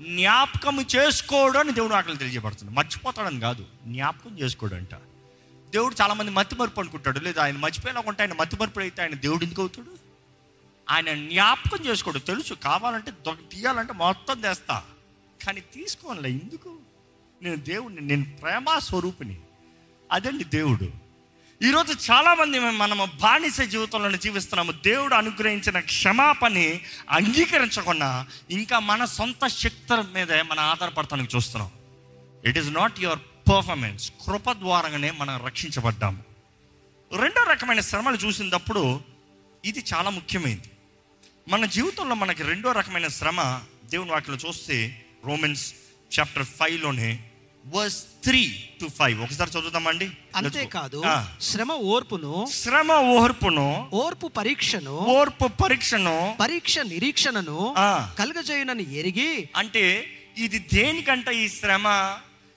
జ్ఞాపకం 0.00 0.86
చేసుకోవడం 0.96 1.60
అని 1.60 1.72
దేవుడు 1.72 1.94
ఆకలి 1.94 2.16
తెలియజేయబడుతుంది 2.16 2.72
మర్చిపోతాడని 2.72 3.40
కాదు 3.40 3.64
జ్ఞాపకం 3.86 4.38
చేసుకోడంట. 4.38 4.94
దేవుడు 5.70 5.94
చాలామంది 6.02 6.30
మతిమరుపు 6.30 6.80
అనుకుంటాడు. 6.80 7.18
లేదా 7.18 7.44
ఆయన 7.44 7.56
మర్చిపోయినాకుంటే 7.56 8.22
ఆయన 8.22 8.32
మతిమరుపు 8.32 8.80
అయితే 8.80 9.02
ఆయన 9.02 9.14
దేవుడు 9.14 9.44
ఎందుకు 9.44 9.60
అవుతాడు? 9.60 10.03
ఆయన 10.90 11.28
జ్ఞాపకం 11.28 11.84
చేసుకోడు. 11.84 12.18
తెలుసు 12.18 12.54
కావాలంటే 12.54 13.12
తీయాలంటే 13.52 13.92
మొత్తం 13.92 14.40
తెస్తా. 14.40 14.82
కానీ 15.46 15.60
తీసుకోనులే 15.60 16.30
ఎందుకు? 16.30 16.78
నేను 17.42 17.56
దేవుడిని 17.56 18.00
నేను 18.00 18.24
ప్రేమ 18.42 18.78
స్వరూపిని 18.78 19.38
అదండి 20.12 20.44
దేవుడు? 20.44 20.90
ఈరోజు 21.62 22.12
చాలామంది 22.12 22.58
మనము 22.58 23.04
బానిస 23.04 23.60
జీవితంలో 23.60 24.10
జీవిస్తున్నాము. 24.10 24.72
దేవుడు 24.72 25.14
అనుగ్రహించిన 25.14 25.80
క్షమాపణని 25.80 26.80
అంగీకరించకుండా 27.10 28.26
ఇంకా 28.50 28.78
మన 28.78 29.04
సొంత 29.04 29.46
శక్తుల 29.46 30.00
మీదే 30.00 30.42
మన 30.42 30.60
ఆధారపడతానికి 30.60 31.36
చూస్తున్నాం. 31.36 31.70
It 32.44 32.58
is 32.58 32.68
not 32.68 33.00
your 33.00 33.18
performance 33.18 34.12
కృప 34.26 34.52
ద్వారానే 34.52 35.10
మనం 35.10 35.46
రక్షించబడ్డాము. 35.46 36.22
రెండో 37.16 37.42
రకమైన 37.42 37.80
శ్రమలు 37.80 38.16
చూసినప్పుడు 38.16 39.00
ఇది 39.64 39.84
చాలా 39.94 40.10
ముఖ్యమైనది 40.10 40.70
మన 41.48 41.64
జీవితంలో 41.64 42.14
మనకి 42.14 42.42
రెండో 42.42 42.72
రకమైన 42.72 43.08
శ్రమ 43.08 43.40
దేవుని 43.90 44.10
వాక్యలో 44.10 44.38
చూస్తే 44.48 44.76
రోమన్స్ 45.24 45.64
చాప్టర్ 46.18 46.44
ఫైవ్లోనే 46.44 47.10
వర్స్ 47.64 47.98
త్రీ 48.24 48.40
టు 48.80 48.86
ఫైవ్ 48.88 49.20
ఒకసారి 49.22 49.50
చదువుతామండి 49.50 50.06
అంతేకాదు. 50.36 51.00
శ్రమ 51.40 51.72
ఓర్పును 51.72 52.46
శ్రమ 52.52 52.92
ఓర్పును 52.92 53.66
ఓర్పు 53.92 54.26
పరీక్షను 54.26 54.96
ఓర్పు 55.18 55.46
పరీక్షను 55.62 56.16
పరీక్ష 56.40 56.78
నిరీక్షణను. 56.78 57.58
కలుగజేయునని 58.18 58.94
ఎరిగి 58.94 59.30
అంటే 59.56 59.84
ఇది 60.36 60.58
దేనికంట 60.58 61.28
ఈ 61.28 61.48
శ్రమ 61.48 61.86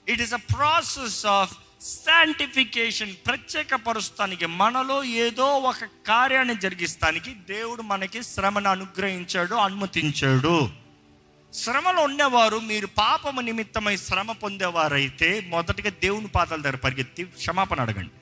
it 0.08 0.22
is 0.22 0.34
a 0.34 0.42
process 0.54 1.26
of 1.26 1.54
sanctification 1.80 3.14
ప్రత్యేకపరుస్తానికి 3.26 4.46
మనలో 4.46 5.04
ఏదో 5.04 5.44
ఒక 5.44 5.84
కార్యాన్ని 6.06 6.54
జరిగిస్తానికి 6.54 7.34
దేవుడు 7.48 7.82
మనకి 7.82 8.22
శ్రమను 8.22 8.70
అనుగ్రహించాడు 8.70 9.54
అనుమతించాడు. 9.54 10.70
శ్రమలో 11.52 12.02
ఉండేవారు 12.02 12.58
మీరు 12.60 12.86
పాపము 12.86 13.40
నిమిత్తమై 13.40 13.96
శ్రమ 13.96 14.32
పొందేవారైతే 14.32 15.44
మొదటిగా 15.48 15.90
దేవుని 16.02 16.26
పాదాల 16.26 16.60
దగ్గర 16.60 16.76
పరిగెత్తి 16.76 17.24
క్షమాపణ 17.24 17.80
అడగండి. 17.80 18.14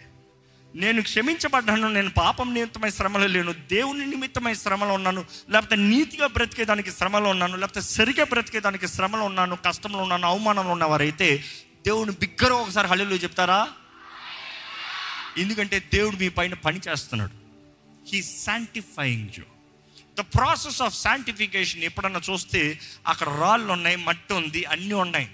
నేను 0.76 1.02
క్షమించబడ్డాను 1.02 1.88
నేను 1.88 2.10
పాపం 2.10 2.54
నిమిత్తమై 2.54 2.90
శ్రమలో 2.90 3.26
లేను 3.26 3.52
దేవుని 3.52 4.06
నిమిత్తమై 4.06 4.54
శ్రమలో 4.54 4.94
ఉన్నాను 4.94 5.24
లేకపోతే 5.50 5.76
నీతిగా 5.76 6.26
బ్రతికేదానికి 6.26 6.90
శ్రమలో 6.90 7.30
ఉన్నాను 7.30 7.56
లేకపోతే 7.56 7.80
సరిగా 7.80 8.24
బ్రతికేదానికి 8.24 8.88
శ్రమలో 8.88 9.24
ఉన్నాను 9.24 9.56
కష్టంలో 9.56 9.98
ఉన్నాను 9.98 10.28
అవమానంలో 10.28 10.72
ఉన్నవారైతే 10.72 11.44
దేవుని 11.86 12.10
బిగ్గర 12.10 12.52
ఒకసారి 12.52 12.88
హల్లు 12.88 13.14
చెప్తారా? 13.14 13.68
ఎందుకంటే 15.38 15.78
దేవుడు 15.94 16.16
మీ 16.16 16.28
పైన 16.28 16.54
పని 16.54 16.80
చేస్తున్నాడు. 16.88 17.30
He 18.08 18.22
sanctifying 18.22 19.28
you 19.38 19.44
the 20.18 20.20
process 20.20 20.82
of 20.82 21.00
sanctification 21.00 21.82
ఎప్పుడన్నా 21.82 22.20
చూస్తే 22.30 22.80
అక్కడ 23.06 23.28
రాళ్ళు 23.28 23.72
ఉన్నాయి 23.72 23.96
మట్టి 23.96 24.34
ఉంది 24.34 24.64
అన్నీ 24.64 24.94
ఉన్నాయి. 24.94 25.30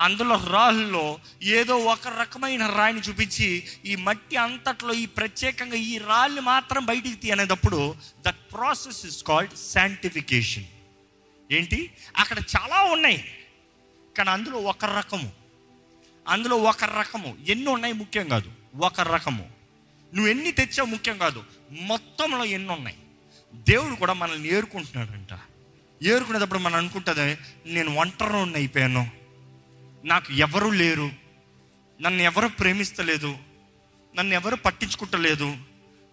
అందులో 0.00 0.40
రాళ్ళలో 0.50 1.18
ఏదో 1.42 1.76
ఒక 1.78 2.08
రకమైన 2.20 2.66
రాయిని 2.66 3.00
చూపించి 3.00 3.64
ఈ 3.84 3.96
మట్టి 3.96 4.36
అంతట్లో 4.36 4.94
ఈ 4.94 5.06
ప్రత్యేకంగా 5.06 5.74
ఈ 5.74 5.98
రాళ్ళు 5.98 6.40
మాత్రం 6.40 6.84
బయటికి 6.84 7.16
తీయనేటప్పుడు 7.16 7.94
that 8.20 8.52
process 8.52 9.06
is 9.06 9.24
called 9.24 9.56
sanctification 9.56 10.64
ఏంటి? 11.50 11.92
అక్కడ 12.16 12.38
చాలా 12.38 12.82
ఉన్నాయి. 12.82 13.34
కానీ 14.18 14.30
అందులో 14.30 14.58
ఒక 14.58 14.84
రకము. 14.84 15.45
అందులో 16.28 16.56
ఒక 16.56 16.84
రకము. 16.84 17.36
ఎన్ని 17.48 17.68
ఉన్నాయి 17.68 17.94
ముఖ్యం 17.94 18.28
కాదు. 18.28 18.52
ఒక 18.76 19.00
రకము. 19.00 19.48
నువ్వు 20.14 20.30
ఎన్ని 20.30 20.52
తెచ్చావు 20.52 20.88
ముఖ్యం 20.88 21.18
కాదు. 21.18 21.44
మొత్తంలో 21.80 22.44
ఎన్ని 22.44 22.72
ఉన్నాయి. 22.72 22.96
దేవుడు 23.54 23.94
కూడా 23.94 24.12
మనల్ని 24.12 24.48
ఏరుకుంటున్నాడంట. 24.48 25.38
ఏరుకునేటప్పుడు 26.02 26.58
మనం 26.58 26.74
అనుకుంటుంది 26.74 27.38
నేను 27.66 27.94
ఒంటరిని 27.94 28.54
అయిపోయాను. 28.54 29.10
నాకు 30.04 30.32
ఎవరు 30.32 30.68
లేరు. 30.68 31.10
నన్ను 32.00 32.22
ఎవరు 32.22 32.48
ప్రేమిస్తలేదు. 32.48 33.38
నన్ను 34.16 34.34
ఎవరు 34.34 34.56
పట్టించుకుంటలేదు. 34.56 35.56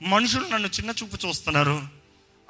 మనుషులు 0.02 0.48
నన్ను 0.48 0.68
చిన్న 0.68 0.90
చూపు 0.90 1.28
చూస్తున్నారు. 1.28 1.88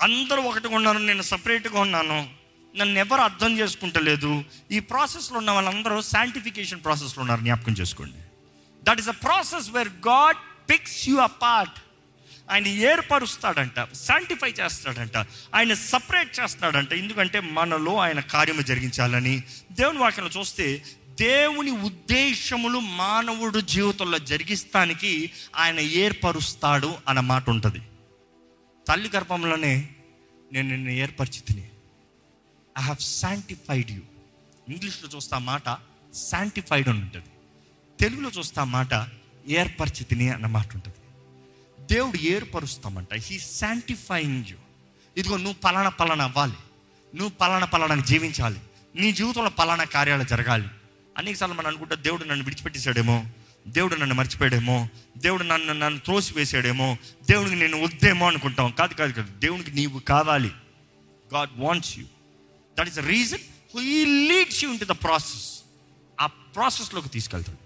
అందరూ 0.02 0.42
ఒకటిగా 0.42 0.76
ఉన్నారు 0.76 0.98
నేను 0.98 1.22
సపరేట్గా 1.22 1.80
ఉన్నాను. 1.80 2.43
నన్ను 2.76 3.00
ఎవరు 3.00 3.22
అర్థం 3.22 3.60
చేసుకుంటలేదు. 3.60 4.44
ఈ 4.72 4.80
ప్రాసెస్లో 4.80 5.38
ఉన్న 5.38 5.52
వాళ్ళందరూ 5.52 6.02
శాంటిఫికేషన్ 6.02 6.84
ప్రాసెస్లో 6.84 7.22
ఉన్నారు 7.22 7.42
జ్ఞాపకం 7.42 7.74
చేసుకోండి. 7.74 8.18
That 8.84 9.00
is 9.00 9.10
a 9.10 9.12
process 9.12 9.70
where 9.70 9.90
God 9.90 10.38
picks 10.70 11.10
you 11.10 11.18
apart 11.18 11.78
ఆయన 12.52 12.68
ఏర్పరుస్తాడంట 12.68 13.94
శాంటిఫై 13.94 14.50
చేస్తాడంట 14.52 15.18
ఆయన 15.56 15.74
సపరేట్ 15.74 16.40
చేస్తాడంట. 16.40 16.94
ఎందుకంటే 16.94 17.40
మనలో 17.40 17.98
ఆయన 17.98 18.20
కార్యము 18.20 18.62
జరిగించాలని 18.62 19.44
దేవుని 19.72 20.00
వాక్యంలో 20.00 20.40
చూస్తే 20.40 20.84
దేవుని 21.20 21.72
ఉద్దేశములు 21.72 22.80
మానవుడు 22.80 23.60
జీవితంలో 23.60 24.18
జరిగిస్తానికి 24.18 25.32
ఆయన 25.56 25.80
ఏర్పరుస్తాడు 25.80 26.94
అన్న 27.08 27.20
మాట 27.20 27.50
ఉంటుంది. 27.50 27.82
తల్లి 28.88 29.10
గర్భంలోనే 29.16 29.90
నేను 30.54 30.68
నిన్ను 30.70 30.90
ఏర్పరిచితిని 30.90 31.64
ఐ 32.80 32.82
హ్యావ్ 32.82 33.02
శాంటిఫైడ్ 33.02 33.92
యూ 33.92 34.02
ఇంగ్లీష్లో 34.70 35.10
చూస్తా 35.16 35.38
మాట 35.38 35.78
శాంటిఫైడ్ 36.14 36.90
అని 36.90 37.00
ఉంటుంది. 37.00 37.26
తెలుగులో 38.00 38.30
చూస్తా 38.30 38.64
మాట 38.64 39.08
ఏర్పరిచితిని 39.48 40.30
అన్న 40.30 40.46
మాట 40.46 40.76
ఉంటుంది. 40.76 40.98
దేవుడు 41.94 42.18
ఏర్పరుస్తామంట. 42.18 43.14
హీ 43.14 43.40
శాంటిఫైయింగ్ 43.40 44.46
యూ 44.48 44.58
ఇదిగో 45.18 45.38
నువ్వు 45.38 45.54
పలానా 45.54 45.90
పలానా 45.90 46.24
అవ్వాలి. 46.24 46.54
నువ్వు 47.16 47.30
పలానా 47.30 47.66
పలానా 47.66 47.96
జీవించాలి. 47.96 48.60
నీ 48.96 49.12
జీవితంలో 49.12 49.50
పలానా 49.50 49.84
కార్యాలు 49.84 50.24
జరగాలి. 50.24 50.68
అనేకసార్లు 51.18 51.56
మనం 51.56 51.68
అనుకుంటా 51.68 51.96
దేవుడు 51.96 52.24
నన్ను 52.24 52.46
విడిచిపెట్టేశాడేమో 52.46 53.26
దేవుడు 53.68 53.96
నన్ను 53.96 54.16
మర్చిపోయాడేమో 54.16 54.88
దేవుడు 55.18 55.44
నన్ను 55.44 55.74
నన్ను 55.74 56.00
త్రోసి 56.00 56.34
వేసాడేమో 56.34 56.98
దేవుడికి 57.30 57.56
నేను 57.56 57.84
వద్దేమో 57.84 58.28
అనుకుంటాం. 58.28 58.72
కాదు 58.72 58.94
కాదు 58.94 59.12
కాదు. 59.12 59.40
దేవునికి 59.40 59.72
నీవు 59.72 60.00
కావాలి. 60.00 60.52
God 61.34 61.50
wants 61.58 62.00
you 62.00 62.06
that 62.80 62.88
is 62.88 62.96
the 62.96 63.00
reason 63.00 63.40
he 63.80 64.06
leads 64.06 64.64
you 64.64 64.70
in 64.70 64.80
the 64.80 64.92
process 64.92 65.60
ఆ 66.22 66.26
ప్రాసెస్లోకి 66.28 67.10
తీసుకెళ్తాడు. 67.10 67.58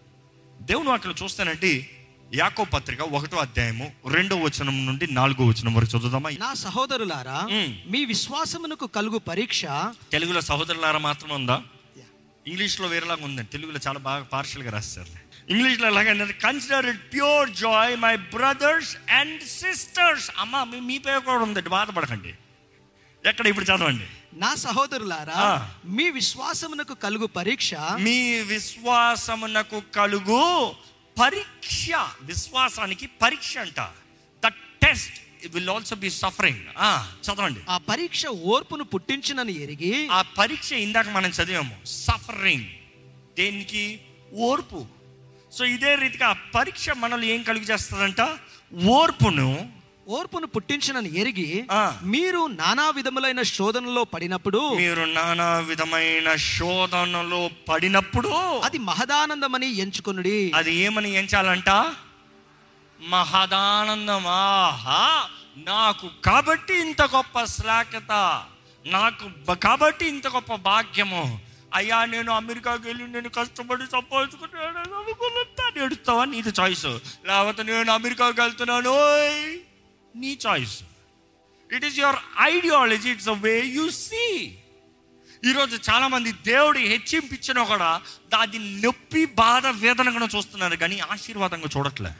దేవుని 0.63 0.89
వాక్యలో 0.89 1.15
చూస్తానంటే 1.23 1.93
యాకో 2.35 2.63
పత్రిక 2.63 3.01
ఒకటో 3.01 3.37
అధ్యాయము 3.37 3.91
రెండో 4.11 4.35
వచనం 4.35 4.85
నుండి 4.85 5.13
నాలుగో 5.13 5.45
వచనం 5.45 5.73
వరకు 5.73 5.97
చదువుదామా? 5.97 6.29
నా 6.29 6.53
సహోదరులారా. 6.53 7.47
మీ 7.87 8.05
విశ్వాసమునకు 8.05 8.85
కలుగు 8.85 9.17
పరీక్ష. 9.17 9.65
తెలుగులో 10.11 10.41
సహోదరులారా 10.41 10.99
మాత్రం 10.99 11.29
ఉందా? 11.29 11.63
ఇంగ్లీష్లో 12.47 12.87
వేరేలాగా 12.87 13.25
ఉందండి. 13.25 13.49
తెలుగులో 13.49 13.79
చాలా 13.87 13.99
బాగా 13.99 14.23
పార్షల్గా 14.23 14.71
రాస్తారు. 14.71 15.07
ఇంగ్లీష్లో 15.51 15.87
ఎలాగంటే 15.87 16.33
consider 16.33 16.85
it 16.85 17.13
pure 17.13 17.49
joy 17.49 17.97
my 17.97 18.15
brothers 18.15 18.97
and 19.09 19.43
sisters 19.43 20.31
అమ్మ 20.37 20.63
మీ 20.63 20.79
మీ 20.79 20.97
పేరు 20.97 21.19
కూడా 21.19 21.37
ఉందండి. 21.37 21.69
బాధపడకండి. 21.69 22.33
ఎక్కడ? 23.29 23.47
ఇప్పుడు 23.47 23.65
చదవండి. 23.65 24.05
నా 24.33 24.55
సహోదరులారా. 24.55 25.43
మీ 25.85 26.09
విశ్వాసమునకు 26.09 26.93
కలుగు 26.93 27.27
పరీక్ష 27.37 27.73
మీ 27.99 28.19
విశ్వాసమునకు 28.53 29.79
కలుగు 29.95 30.41
పరీక్ష 31.21 31.89
విశ్వాసానికి 32.21 33.07
పరీక్ష 33.21 33.57
అంట. 33.57 33.79
The 34.43 34.51
test 34.83 35.17
will 35.53 35.69
also 35.69 35.95
be 35.95 36.09
suffering 36.09 36.65
చదవండి. 37.25 37.61
ఆ 37.69 37.77
పరీక్ష 37.77 38.25
ఓర్పును 38.25 38.83
పుట్టించినని 38.83 39.55
ఎరిగి 39.63 39.93
ఆ 40.11 40.21
పరీక్ష 40.21 40.71
ఇందాక 40.85 41.09
మనం 41.09 41.29
చదివాము 41.29 41.77
సఫరింగ్ 41.85 42.69
దేనికి? 43.37 43.85
ఓర్పు. 44.33 44.85
సో 45.55 45.65
ఇదే 45.65 45.95
రీతిగా 45.95 46.27
ఆ 46.27 46.35
పరీక్ష 46.55 46.89
మనల్ని 46.89 47.27
ఏం 47.33 47.43
కలుగు 47.43 47.63
చేస్తుందంట? 47.63 48.21
ఓర్పును 48.97 49.76
ఓర్పును 50.07 50.47
పుట్టించినని 50.47 51.09
ఎరిగి. 51.19 51.67
మీరు 52.03 52.41
నానా 52.47 52.89
విధములైన 52.89 53.41
శోధనలో 53.41 54.03
పడినప్పుడు 54.03 54.61
మీరు 54.73 55.03
నానా 55.03 55.47
విధమైన 55.59 56.35
శోధనలో 56.35 57.49
పడినప్పుడు 57.69 58.29
అది 58.63 58.77
మహదానందమని 58.77 59.69
ఎంచుకొనుడి. 59.75 60.51
అది 60.55 60.73
ఏమని 60.75 61.11
ఎంచాలంట? 61.13 61.69
మహదానందం 62.99 64.23
ఆహా 64.27 65.03
నాకు 65.67 66.09
కాబట్టి 66.25 66.73
ఇంత 66.73 67.01
గొప్ప 67.01 67.43
శ్లాకత 67.43 68.13
నాకు 68.85 69.55
కాబట్టి 69.55 70.05
ఇంత 70.05 70.27
గొప్ప 70.27 70.55
భాగ్యము. 70.55 71.39
అయ్యా 71.73 72.05
నేను 72.05 72.31
అమెరికాకి 72.31 72.87
వెళ్ళి 72.87 73.07
నేను 73.07 73.29
కష్టపడి 73.29 73.85
సంపాదించుకున్నాను 73.91 74.95
అనుకున్నంత 74.99 75.83
ఎడుస్తావా 75.83 76.25
నీది 76.25 76.51
చాయిస్. 76.59 76.85
లేకపోతే 77.25 77.63
నేను 77.63 77.91
అమెరికాకి 77.91 78.41
వెళ్తున్నాను. 78.41 78.95
నీ 80.17 80.31
choice 80.45 80.75
it 81.69 81.85
is 81.85 81.97
your 81.99 82.19
ideology 82.47 83.09
it's 83.11 83.29
a 83.29 83.37
way 83.45 83.53
you 83.77 83.85
see 83.99 84.23
ఈరోజు 85.43 85.75
చాలామంది 85.89 86.31
దేవుడి 86.31 86.51
దేవుడు 86.51 86.79
హెచ్చింపించినా 86.91 87.63
కూడా 87.63 87.89
దాని 88.29 88.59
నొప్పి 88.83 89.21
బాధ 89.35 89.67
వేదన 89.81 90.11
కూడా 90.11 90.27
చూస్తున్నారు 90.35 90.75
కానీ 90.75 90.95
ఆశీర్వాదంగా 91.07 91.69
చూడట్లే. 91.75 92.11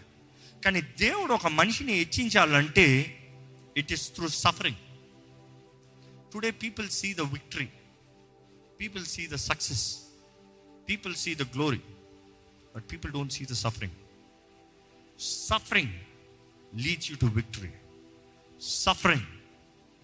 కానీ 0.64 0.82
దేవుడు 0.98 1.34
ఒక 1.34 1.48
మనిషిని 1.60 1.94
హెచ్చించాలంటే 1.94 2.86
it 3.78 3.92
is 3.92 4.06
through 4.12 4.28
suffering 4.38 4.82
today 6.34 6.52
people 6.64 6.90
see 6.90 7.14
the 7.14 7.26
victory 7.34 7.68
people 8.80 9.06
see 9.06 9.26
the 9.28 9.40
success 9.48 9.86
people 10.90 11.16
see 11.16 11.34
the 11.36 11.46
glory 11.56 11.82
but 12.76 12.86
people 12.92 13.12
don't 13.12 13.34
see 13.34 13.46
the 13.46 13.58
suffering 13.64 13.98
suffering 15.50 15.96
leads 16.74 17.10
you 17.12 17.18
to 17.18 17.30
victory 17.36 17.72
suffering 18.62 19.26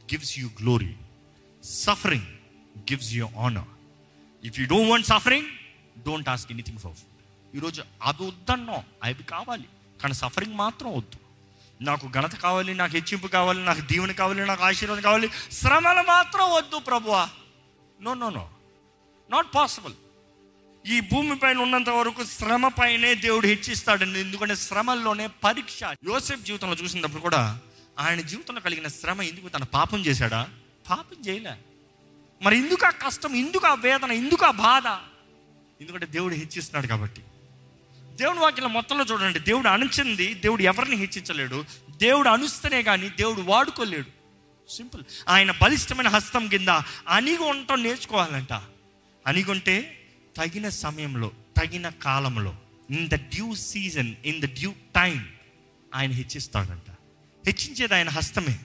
gives 0.03 0.39
you 0.39 0.47
glory 0.47 0.95
suffering 1.63 2.25
gives 2.77 3.13
you 3.13 3.29
honour 3.39 3.67
if 4.45 4.59
you 4.59 4.67
don't 4.67 4.89
want 4.89 5.07
suffering 5.07 5.45
don't 6.05 6.29
ask 6.29 6.51
anything 6.51 6.77
for 6.77 6.91
ఈరోజు 7.55 7.83
అది 8.03 8.27
వద్దన్నో. 8.27 8.83
అవి 9.03 9.23
కావాలి. 9.23 9.63
కానీ 10.01 10.13
suffering 10.13 10.55
మాత్రం 10.55 10.97
వద్దు. 10.97 11.17
నాకు 11.83 12.07
ఘనత 12.07 12.35
కావాలి 12.35 12.73
నాకు 12.73 12.91
హెచ్చింపు 12.91 13.27
కావాలి 13.27 13.65
నాకు 13.65 13.81
దీవెన 13.81 14.11
కావాలి 14.11 14.45
నాకు 14.45 14.63
ఆశీర్వాదం 14.63 15.01
కావాలి. 15.01 15.29
శ్రమలు 15.51 16.07
మాత్రం 16.07 16.51
వద్దు 16.51 16.79
ప్రభువా. 16.79 17.29
No 18.01 18.13
no 18.13 18.29
no 18.29 18.49
not 19.29 19.47
possible 19.55 19.93
ఈ 20.87 20.99
భూమి 20.99 21.35
పైన 21.35 21.57
ఉన్నంత 21.57 21.89
వరకు 21.89 22.25
శ్రమ 22.25 22.67
పైనే 22.67 23.13
దేవుడు 23.13 23.47
హెచ్చిస్తాడండి 23.47 24.19
ఎందుకంటే 24.19 24.55
శ్రమల్లోనే 24.55 25.27
పరీక్ష. 25.27 25.83
యోసెఫ్ 25.83 26.41
జీవితంలో 26.41 26.75
చూసినప్పుడు 26.75 27.21
కూడా 27.21 27.59
ఆయన 27.99 28.21
జీవితంలో 28.21 28.61
కలిగిన 28.61 28.87
శ్రమ 28.87 29.21
ఎందుకు 29.21 29.47
తన 29.47 29.63
పాపం 29.63 30.05
చేశాడా? 30.05 30.49
పాపం 30.89 31.23
చేయలే. 31.27 31.53
మరి 32.41 32.57
ఎందుకు 32.57 32.85
ఆ 32.85 32.89
కష్టం 32.89 33.35
ఎందుకు 33.35 33.67
ఆ 33.67 33.73
వేదన 33.73 34.11
ఎందుకు 34.11 34.45
ఆ 34.45 34.51
బాధ? 34.51 34.87
ఎందుకంటే 35.81 36.05
దేవుడు 36.05 36.33
హెచ్చిస్తున్నాడు 36.33 36.87
కాబట్టి. 36.87 37.21
దేవుని 38.15 38.39
వాక్యం 38.39 38.73
మొత్తంలో 38.73 39.05
చూడండి 39.05 39.39
దేవుడు 39.39 39.67
అణించింది 39.67 40.33
దేవుడు 40.33 40.61
ఎవరిని 40.61 40.95
హెచ్చించలేడు 40.95 41.65
దేవుడు 41.89 42.29
అణుస్తేనే 42.29 42.83
కానీ 42.83 43.09
దేవుడు 43.09 43.41
వాడుకోలేడు. 43.41 44.23
సింపుల్. 44.71 45.03
ఆయన 45.29 45.51
బలిష్టమైన 45.51 46.07
హస్తం 46.07 46.47
కింద 46.47 46.67
అణిగి 47.07 47.37
ఉండటం 47.37 47.83
నేర్చుకోవాలంట. 47.83 48.53
అనిగుంటే 49.27 49.99
తగిన 50.37 50.69
సమయంలో 50.69 51.31
తగిన 51.57 51.89
కాలంలో 51.89 52.55
in 52.91 53.09
the 53.09 53.15
due 53.15 53.55
season 53.55 54.15
in 54.25 54.41
the 54.41 54.45
due 54.45 54.73
time 54.95 55.29
ఆయన 55.95 56.11
హెచ్చిస్తాడంట. 56.11 56.92
హెచ్చించేది 57.45 57.95
ఆయన 57.95 58.09
హస్తమే. 58.09 58.59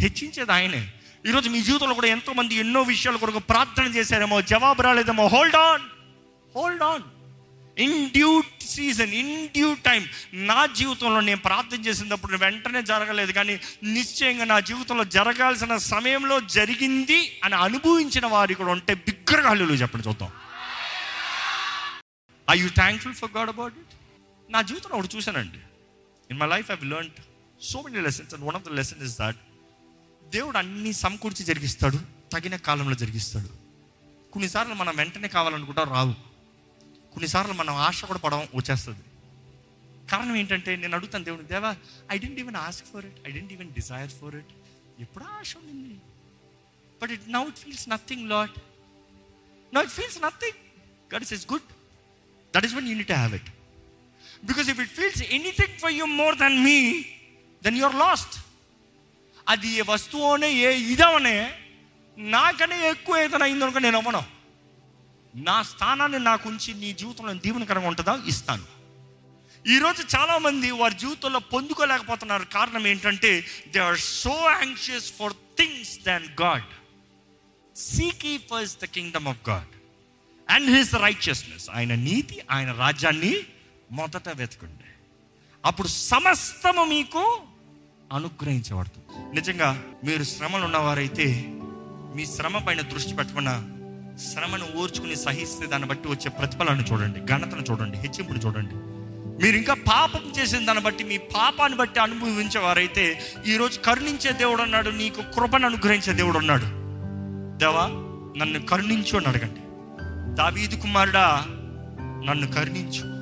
హెచ్చించేది 0.00 0.52
ఆయనే. 0.52 0.92
ఈరోజు 1.26 1.48
మీ 1.48 1.60
జీవితంలో 1.62 1.94
కూడా 1.94 2.06
ఎంతో 2.06 2.32
మంది 2.32 2.54
ఎన్నో 2.54 2.82
విషయాల 2.82 3.16
కొరకు 3.16 3.38
ప్రార్థన 3.38 3.84
చేశారేమో 3.84 4.42
జవాబు 4.42 4.82
రాలేదేమో. 4.82 5.28
Hold 5.28 5.56
on 5.56 5.82
hold 6.56 6.82
on 6.82 7.02
in 7.78 8.10
due 8.10 8.42
season 8.68 9.12
in 9.12 9.48
due 9.48 9.74
time 9.74 10.08
నా 10.34 10.66
జీవితంలో 10.66 11.20
నేను 11.20 11.40
ప్రార్థన 11.40 11.80
చేసినప్పుడు 11.80 12.36
వెంటనే 12.36 12.82
జరగలేదు 12.82 13.32
కానీ 13.32 13.60
నిశ్చయంగా 13.82 14.44
నా 14.44 14.60
జీవితంలో 14.60 15.04
జరగాల్సిన 15.04 15.76
సమయంలో 15.76 16.40
జరిగింది 16.40 17.40
అని 17.44 17.54
అనుభవించిన 17.54 18.26
వారి 18.26 18.54
కూడా 18.54 18.72
ఉంటే 18.72 18.94
బిగ్గరగా 18.94 19.50
హల్లులు 19.50 19.74
చెప్పండి 19.74 20.08
చూద్దాం. 20.08 20.30
I 22.50 22.58
you 22.58 22.68
thankful 22.68 23.14
for 23.14 23.30
God 23.36 23.48
about 23.48 23.74
it 23.78 23.94
నా 24.52 24.62
జీవితంలో 24.62 24.96
ఒకటి 24.96 25.16
చూశానండి. 25.16 25.58
In 26.30 26.38
my 26.38 26.46
life 26.46 26.70
I 26.70 26.74
learn 26.84 27.10
so 27.70 27.78
many 27.84 28.00
lessons 28.08 28.32
and 28.36 28.44
one 28.48 28.56
of 28.58 28.64
the 28.68 28.72
lesson 28.78 29.02
is 29.08 29.16
that 29.22 29.40
దేవుడు 30.34 30.56
అన్ని 30.62 30.92
సమకూర్చి 31.02 31.42
జరిగిస్తాడు 31.50 31.98
తగిన 32.32 32.56
కాలంలో 32.68 32.96
జరిగిస్తాడు. 33.02 33.50
కొన్నిసార్లు 34.34 34.74
మనం 34.82 34.94
వెంటనే 35.00 35.28
కావాలనుకుంటా 35.36 35.82
రావు 35.96 36.14
కొన్నిసార్లు 37.14 37.54
మనం 37.60 37.74
ఆశ 37.86 37.98
కూడా 38.10 38.20
పడడం 38.24 38.46
వచ్చేస్తుంది. 38.60 39.04
కారణం 40.12 40.34
ఏంటంటే 40.40 40.70
నేను 40.82 40.94
అడుగుతాను 40.98 41.24
దేవుడు 41.28 41.44
దేవా 41.52 41.70
I 42.14 42.16
didn't 42.22 42.38
even 42.42 42.58
ask 42.66 42.86
for 42.92 43.04
it 43.10 43.18
I 43.28 43.32
didn't 43.36 43.52
even 43.56 43.70
desire 43.78 44.12
for 44.20 44.34
it 44.40 44.52
ఎప్పుడో 45.04 45.26
ఆశ 45.38 45.50
ఉండింది. 45.60 45.94
But 47.00 47.12
it 47.16 47.26
now 47.36 47.42
it 47.50 47.60
feels 47.64 47.86
nothing 47.94 48.24
lot 48.34 48.56
now 49.72 49.82
it 49.86 49.94
feels 49.98 50.18
nothing 50.26 50.58
God 51.14 51.24
is 51.26 51.34
is 51.38 51.46
good 51.52 51.68
that 52.54 52.66
is 52.68 52.74
one 52.80 52.88
unit 52.92 53.12
have 53.16 53.34
it 53.40 53.50
because 54.50 54.68
if 54.74 54.80
it 54.86 54.92
feels 55.00 55.22
anything 55.38 55.76
for 55.84 55.94
you 56.00 56.06
more 56.22 56.36
than 56.44 56.58
me 56.68 56.78
then 57.64 57.78
your 57.78 57.94
lost 57.94 58.34
అది 59.48 59.68
ఏ 59.68 59.82
వస్తువునే 59.88 60.52
ఏ 60.52 60.76
ఇదవనే 60.76 61.58
నాకనే 62.18 62.90
ఎక్కువ 62.90 63.16
ఏదైనా 63.16 63.44
అయిందనుకో 63.44 63.78
నేను 63.78 63.98
అవ్వను. 63.98 64.22
నా 65.34 65.62
స్థానాన్ని 65.62 66.18
నాకు 66.18 66.48
ఉంచి 66.48 66.74
నీ 66.74 66.92
జీవితంలో 66.92 67.34
దీవెనకరంగా 67.34 67.88
ఉంటుందా? 67.88 68.22
ఇస్తాను. 68.26 68.64
ఈరోజు 69.66 70.16
చాలామంది 70.16 70.70
వారి 70.70 70.94
జీవితంలో 70.94 71.38
పొందుకోలేకపోతున్నారు. 71.38 72.44
కారణం 72.44 72.86
ఏంటంటే 72.86 73.44
they 73.68 73.80
are 73.80 73.98
so 73.98 74.50
anxious 74.50 75.12
for 75.12 75.32
things 75.32 75.98
than 75.98 76.26
God 76.42 76.70
seek 77.76 78.42
first 78.50 78.82
the 78.82 78.84
kingdom 78.84 79.28
of 79.28 79.48
God 79.48 79.72
and 80.50 80.76
his 80.76 80.94
righteousness 80.94 81.70
ఆయన 81.70 81.94
నీతి 81.94 82.40
ఆయన 82.50 82.72
రాజ్యాన్ని 82.72 83.34
మొదట 83.90 84.28
వెతకండి. 84.28 84.84
అప్పుడు 85.64 85.88
సమస్తము 85.88 86.84
మీకు 86.84 87.42
అనుగ్రహించబడుతుంది. 88.12 89.34
నిజంగా 89.34 89.82
మీరు 90.04 90.22
శ్రమలు 90.22 90.64
ఉన్నవారైతే 90.64 91.44
మీ 92.16 92.26
శ్రమ 92.26 92.58
పైన 92.58 92.80
దృష్టి 92.80 93.14
పెట్టకుండా 93.14 93.64
శ్రమను 94.32 94.66
ఓర్చుకుని 94.76 95.16
సహిస్తే 95.16 95.66
దాన్ని 95.66 95.88
బట్టి 95.88 96.08
వచ్చే 96.08 96.28
ప్రతిఫలాన్ని 96.28 96.84
చూడండి 96.92 97.20
ఘనతను 97.20 97.64
చూడండి 97.70 97.96
హెచ్చింపును 97.96 98.38
చూడండి. 98.38 98.74
మీరు 99.44 99.56
ఇంకా 99.56 99.74
పాపం 99.74 100.32
చేసిన 100.38 100.66
దాన్ని 100.66 100.84
బట్టి 100.84 101.04
మీ 101.04 101.18
పాపాన్ని 101.18 101.78
బట్టి 101.78 102.00
అనుభవించేవారైతే 102.00 103.20
ఈరోజు 103.46 103.78
కరుణించే 103.78 104.32
దేవుడు 104.32 104.62
అన్నాడు 104.62 104.90
నీకు 104.90 105.22
కృపను 105.22 105.66
అనుగ్రహించే 105.66 106.12
దేవుడు 106.12 106.38
ఉన్నాడు. 106.38 106.64
దేవా 107.58 107.86
నన్ను 108.38 108.66
కరుణించు 108.66 109.16
అని 109.16 109.26
అడగండి. 109.26 109.60
దావీదు 110.36 110.76
కుమారుడా 110.76 111.44
నన్ను 112.26 112.46
కరుణించు. 112.46 113.14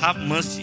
హ్యావ్ 0.00 0.28
మర్సీ 0.28 0.62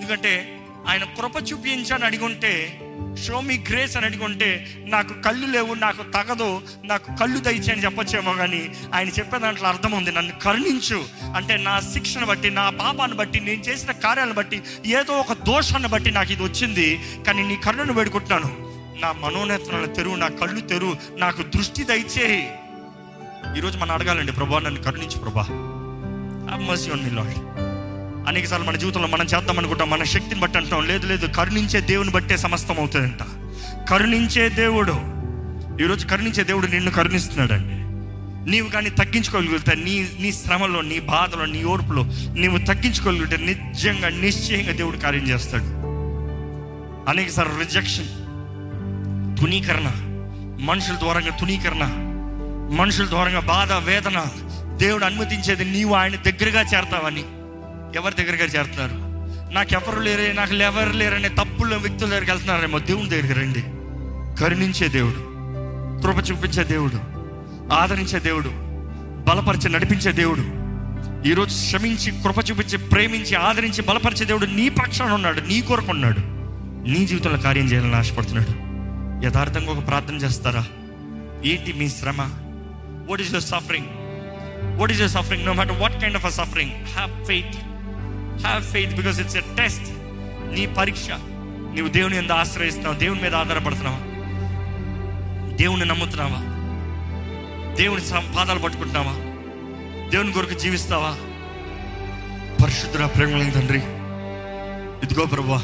ఎందుకంటే 0.00 0.53
ఆయన 0.88 1.04
కృప 1.04 1.52
చూపించని 1.52 2.04
అడిగుంటే 2.04 2.80
షో 3.24 3.40
మీ 3.40 3.58
గ్రేస్ 3.58 3.96
అని 3.96 4.06
అడిగుంటే 4.06 4.76
నాకు 4.86 5.22
కళ్ళు 5.22 5.46
లేవు 5.46 5.74
నాకు 5.74 6.02
తగదు 6.02 6.62
నాకు 6.84 7.18
కళ్ళు 7.20 7.38
దయచి 7.38 7.72
అని 7.72 7.84
చెప్పొచ్చేమో 7.84 8.32
కానీ 8.32 8.72
ఆయన 8.94 9.08
చెప్పే 9.08 9.38
దాంట్లో 9.38 9.68
అర్థం 9.68 9.92
ఉంది 9.92 10.12
నన్ను 10.12 10.38
కరుణించు. 10.38 11.04
అంటే 11.36 11.56
నా 11.56 11.80
శిక్షను 11.80 12.26
బట్టి 12.26 12.50
నా 12.50 12.70
పాపాన్ని 12.70 13.16
బట్టి 13.16 13.40
నేను 13.40 13.60
చేసిన 13.60 13.92
కార్యాలను 13.92 14.34
బట్టి 14.34 14.62
ఏదో 14.86 15.12
ఒక 15.12 15.32
దోషాన్ని 15.32 15.88
బట్టి 15.88 16.10
నాకు 16.10 16.32
ఇది 16.32 16.42
వచ్చింది. 16.42 17.00
కానీ 17.26 17.48
నీ 17.48 17.56
కరుణను 17.56 17.92
వేడుకుంటున్నాను. 17.92 18.56
నా 19.00 19.12
మనోనేత్రాలను 19.12 19.94
తెరువు 19.94 20.16
నా 20.16 20.28
కళ్ళు 20.28 20.60
తెరువు 20.60 20.96
నాకు 21.16 21.42
దృష్టి 21.42 21.84
దయచేయి. 21.84 22.48
ఈరోజు 23.58 23.78
మనం 23.78 23.90
అడగాలండి 23.90 24.32
ప్రభా 24.32 24.58
నన్ను 24.58 24.82
కరుణించు 24.82 25.18
ప్రభా. 25.18 25.46
మర్సీ 26.68 26.90
ఉంది 26.90 27.10
లాడ్ 27.10 27.53
అనేకసార్లు 28.28 28.66
మన 28.66 28.76
జీవితంలో 28.76 29.08
మనం 29.08 29.26
చేద్దాం 29.36 29.58
అనుకుంటాం. 29.58 29.90
మన 29.90 30.04
శక్తిని 30.04 30.40
బట్టి 30.40 30.58
అంటాం. 30.58 30.86
లేదు 30.86 31.06
లేదు 31.06 31.26
కరుణించే 31.26 31.80
దేవుని 31.80 32.10
బట్టే 32.10 32.36
సమస్తం 32.36 32.78
అవుతుందంట. 32.78 33.22
కరుణించే 33.90 34.48
దేవుడు. 34.48 35.14
ఈరోజు 35.82 36.06
కరుణించే 36.06 36.44
దేవుడు 36.44 36.66
నిన్ను 36.66 36.90
కరుణిస్తున్నాడండి. 36.90 37.84
నీవు 38.50 38.68
కానీ 38.68 38.90
తగ్గించుకోగలిగితే 38.90 39.74
నీ 39.74 40.08
నీ 40.20 40.32
శ్రమలో 40.32 40.80
నీ 40.80 41.00
బాధలో 41.00 41.44
నీ 41.44 41.64
ఓర్పులో 41.64 42.04
నీవు 42.32 42.58
తగ్గించుకోగలిగితే 42.58 43.36
నిజంగా 43.36 44.08
నిశ్చయంగా 44.08 44.72
దేవుడు 44.72 44.96
కార్యం 44.96 45.28
చేస్తాడు. 45.28 45.62
అనేకసార్లు 47.10 47.58
రిజెక్షన్ 47.58 48.06
తునీకరణ 49.40 49.90
మనుషుల 50.64 50.94
ద్వారంగా 50.94 51.36
తునీకరణ 51.36 51.84
మనుషుల 52.80 53.08
ద్వారంగా 53.08 53.40
బాధ 53.40 53.72
వేదన 53.72 54.24
దేవుడు 54.76 55.04
అనుమతించేది 55.04 55.64
నీవు 55.64 55.94
ఆయన 55.94 56.16
దగ్గరగా 56.16 56.60
చేరతావని. 56.60 57.24
ఎవరి 57.94 58.14
దగ్గరగా 58.14 58.44
చేరుతున్నారు? 58.44 58.96
నాకు 59.52 59.72
ఎవరు 59.72 60.00
లేరే 60.00 60.32
నాకు 60.32 60.54
ఎవరు 60.54 60.90
లేరనే 60.90 61.28
తప్పుల 61.28 61.76
వ్యక్తుల 61.76 62.08
దగ్గరికి 62.08 62.30
వెళ్తున్నారేమో 62.30 62.78
దేవుని 62.78 63.10
దగ్గరికి 63.10 63.32
రండి. 63.32 63.62
కరుణించే 64.40 64.88
దేవుడు 64.88 65.20
కృప 66.02 66.30
చూపించే 66.30 66.64
దేవుడు 66.64 66.98
ఆదరించే 67.74 68.18
దేవుడు 68.20 68.50
బలపరిచి 69.28 69.68
నడిపించే 69.68 70.12
దేవుడు 70.12 70.44
ఈరోజు 71.28 71.54
శ్రమించి 71.54 72.10
కృప 72.22 72.50
చూపించి 72.50 72.78
ప్రేమించి 72.78 73.34
ఆదరించి 73.34 73.82
బలపరిచే 73.82 74.24
దేవుడు 74.24 74.46
నీ 74.46 74.68
పక్షాన 74.68 75.12
ఉన్నాడు 75.12 75.40
నీ 75.40 75.60
కొరకు 75.60 75.90
ఉన్నాడు 75.90 76.22
నీ 76.88 77.06
జీవితంలో 77.06 77.38
కార్యం 77.38 77.66
చేయాలని 77.66 77.94
ఆశపడుతున్నాడు. 77.94 78.52
యథార్థంగా 79.26 79.72
ఒక 79.72 79.86
ప్రార్థన 79.86 80.14
చేస్తారా? 80.14 80.64
ఏంటి 81.44 81.72
మీ 81.72 81.88
శ్రమ? 81.88 82.20
What 83.08 83.20
is 83.20 83.30
your 83.30 83.44
suffering 83.44 83.86
what 84.78 84.92
is 84.92 85.00
your 85.00 85.12
suffering 85.12 85.46
no 85.46 85.52
matter 85.52 85.80
what 85.80 86.00
kind 86.00 86.16
of 86.16 86.26
a 86.26 86.28
suffering 86.28 86.72
have 86.72 87.24
faith 87.26 87.56
have 88.40 88.64
faith 88.64 88.96
because 88.96 89.20
it's 89.20 89.36
a 89.36 89.40
test 89.40 89.88
నీ 90.54 90.66
పరీక్ష. 90.66 91.08
నీవు 91.74 91.88
దేవుని 91.88 92.16
ఎంత 92.16 92.32
ఆశ్రయిస్తున్నావు. 92.32 92.96
దేవుని 92.96 93.22
మీద 93.22 93.34
ఆధారపడుతున్నావా. 93.34 93.98
దేవుని 95.56 95.84
నమ్ముతున్నావా? 95.84 96.54
దేవుని 97.74 98.36
పాదాలు 98.36 98.58
పట్టుకుంటున్నావా? 98.58 99.12
దేవుని 100.10 100.32
కొరకు 100.32 100.54
జీవిస్తావా? 100.54 101.16
పరిశుద్ధ 102.64 102.96
ప్రేమ 102.96 103.50
తండ్రి 103.50 103.78
ఇదిగో 105.06 105.26
ప్రభా 105.26 105.62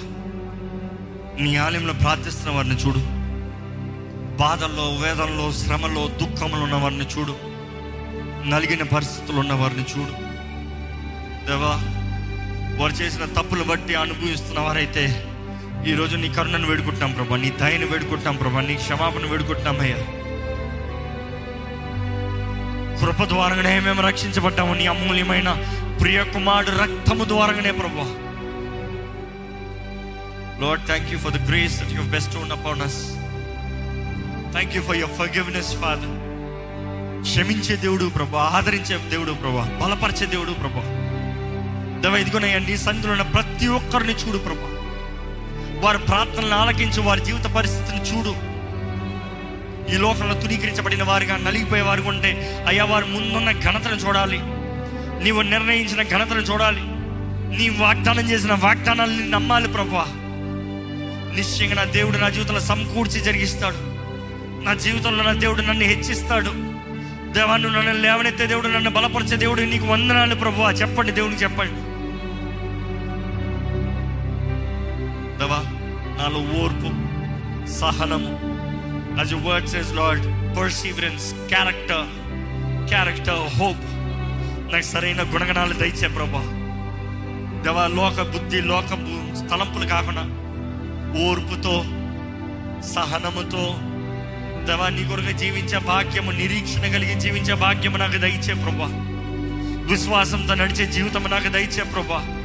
నీ 1.41 1.57
ఆలయంలో 1.57 1.93
ప్రార్థిస్తున్న 1.93 2.57
వారిని 2.57 2.75
చూడు. 2.75 2.99
బాధల్లో 4.37 4.83
వేదనలో 4.83 5.53
శ్రమలో 5.53 6.09
దుఃఖంలో 6.09 6.63
ఉన్న 6.63 6.75
వారిని 6.75 7.05
చూడు. 7.05 7.37
నలిగిన 8.49 8.83
పరిస్థితులు 8.83 9.37
ఉన్న 9.37 9.53
వారిని 9.53 9.83
చూడు. 9.83 10.13
దేవా 11.47 12.00
వారు 12.81 12.93
చేసిన 12.93 13.25
తప్పులు 13.25 13.65
బట్టి 13.65 13.95
అనుభవిస్తున్న 13.95 14.61
వారైతే 14.61 15.05
ఈరోజు 15.87 16.17
నీ 16.17 16.29
కరుణను 16.29 16.67
వేడుకుంటున్నాం 16.67 17.13
ప్రభా 17.13 17.37
నీ 17.37 17.51
దయను 17.51 17.87
వేడుకుంటున్నాం 17.87 18.37
ప్రభా 18.37 18.61
నీ 18.61 18.75
క్షమాపణ 18.75 19.27
వేడుకుంటున్నాం 19.27 19.81
అయ్యా. 19.81 20.01
కృప 23.01 23.25
ద్వారానే 23.25 23.81
మేము 23.81 24.01
రక్షించబడ్డాము 24.03 24.75
నీ 24.75 24.87
అమూల్యమైన 24.87 25.51
ప్రియ 26.01 26.25
కుమారుడు 26.25 26.71
రక్తము 26.71 27.25
ద్వారానే 27.25 27.73
ప్రభా. 27.73 28.07
Lord 30.61 30.87
thank 30.87 31.13
you 31.13 31.19
for 31.19 31.33
the 31.33 31.49
grace 31.49 31.83
that 31.83 31.93
you 31.93 32.03
bestow 32.03 32.37
upon 32.53 32.83
us. 32.83 32.97
Thank 34.53 34.77
you 34.77 34.83
for 34.83 34.97
your 34.97 35.17
forgiveness 35.19 35.77
Father 35.77 36.17
క్షమించే 37.23 37.77
దేవుడు 37.77 38.09
ప్రభా 38.09 38.39
ఆదరించే 38.39 38.99
దేవుడు 39.11 39.33
ప్రభా 39.33 39.65
బలపరిచే 39.83 40.27
దేవుడు 40.27 40.53
ప్రభా. 40.53 41.10
దవ 42.01 42.17
ఇదిగోనయ్యండి 42.17 42.79
సన్నిధిలో 42.79 43.13
ఉన్న 43.13 43.23
ప్రతి 43.23 43.67
ఒక్కరిని 43.67 44.13
చూడు 44.13 44.39
ప్రభా. 44.39 44.77
వారి 45.81 45.99
ప్రార్థనలు 45.99 46.55
ఆలకించు 46.55 47.01
వారి 47.03 47.21
జీవిత 47.21 47.45
పరిస్థితిని 47.45 48.03
చూడు. 48.03 48.35
ఈ 49.95 49.99
లోకంలో 49.99 50.41
తునీకరించబడిన 50.41 51.03
వారిగా 51.03 51.37
నలిగిపోయే 51.37 51.83
వారు 51.83 52.03
ఉంటే 52.03 52.65
అయ్యా 52.69 52.85
వారు 52.85 53.07
ముందున్న 53.07 53.53
ఘనతను 53.53 53.97
చూడాలి. 53.97 54.39
నీవు 55.25 55.43
నిర్ణయించిన 55.43 56.03
ఘనతను 56.03 56.41
చూడాలి. 56.41 56.81
నీ 57.59 57.69
వాగ్దానం 57.69 58.31
చేసిన 58.31 58.53
వాగ్దానాలని 58.53 59.31
నమ్మాలి 59.31 59.69
ప్రభా. 59.69 60.07
నిశ్చయంగా 61.35 61.75
నా 61.75 61.85
దేవుడు 61.85 62.19
నా 62.19 62.29
జీవితంలో 62.29 62.61
సమకూర్చి 62.61 63.21
జరిగిస్తాడు. 63.21 63.77
నా 64.65 64.75
జీవితంలో 64.75 65.25
నా 65.25 65.33
దేవుడు 65.33 65.61
నన్ను 65.61 65.85
హెచ్చిస్తాడు. 65.85 66.51
దేవాన్ని 67.33 67.73
నన్ను 67.73 67.93
లేవనెత్తే 67.93 68.47
దేవుడు 68.47 68.69
నన్ను 68.69 68.91
బలపరిచే 68.91 69.37
దేవుడు 69.37 69.61
నీకు 69.61 69.87
వందనాలు 69.87 70.35
ప్రభు. 70.35 70.63
చెప్పండి 70.63 71.13
దేవుడికి 71.13 71.43
చెప్పండి. 71.43 71.90
దేవా 75.41 75.59
నాలో 76.19 76.41
ఓర్పు 76.63 76.89
సహనము. 77.71 78.51
As 79.21 79.31
your 79.33 79.41
word 79.47 79.65
says 79.69 79.89
Lord 79.99 80.25
perseverance 80.57 81.49
character 81.49 82.07
character 82.89 83.59
hope 83.59 83.85
నాకు 84.73 84.85
సరైన 84.85 85.23
గుణగణాలు 85.23 85.73
దయచే 85.73 86.09
ప్రభా. 86.09 86.43
దేవా 87.63 87.87
లోక 87.87 88.23
బుద్ధి 88.23 88.61
లోక 88.61 88.87
స్థలంపులు 88.87 89.49
తలంపులు 89.49 89.87
కాకుండా 89.87 90.25
ఓర్పుతో 91.27 91.75
సహనముతో 92.95 93.65
దేవా 94.67 94.89
నీ 94.89 95.05
కొరకు 95.05 95.39
జీవించే 95.39 95.79
భాగ్యము 95.79 96.31
నిరీక్షణ 96.31 96.93
కలిగి 96.93 97.21
జీవించే 97.21 97.55
భాగ్యము 97.55 97.97
నాకు 97.97 98.19
దయచే 98.19 98.55
ప్రభా. 98.55 98.89
విశ్వాసంతో 99.91 100.55
నడిచే 100.55 100.87
జీవితం 100.87 101.25
నాకు 101.31 101.49
దయచే 101.49 101.83
ప్రభా. 101.83 102.40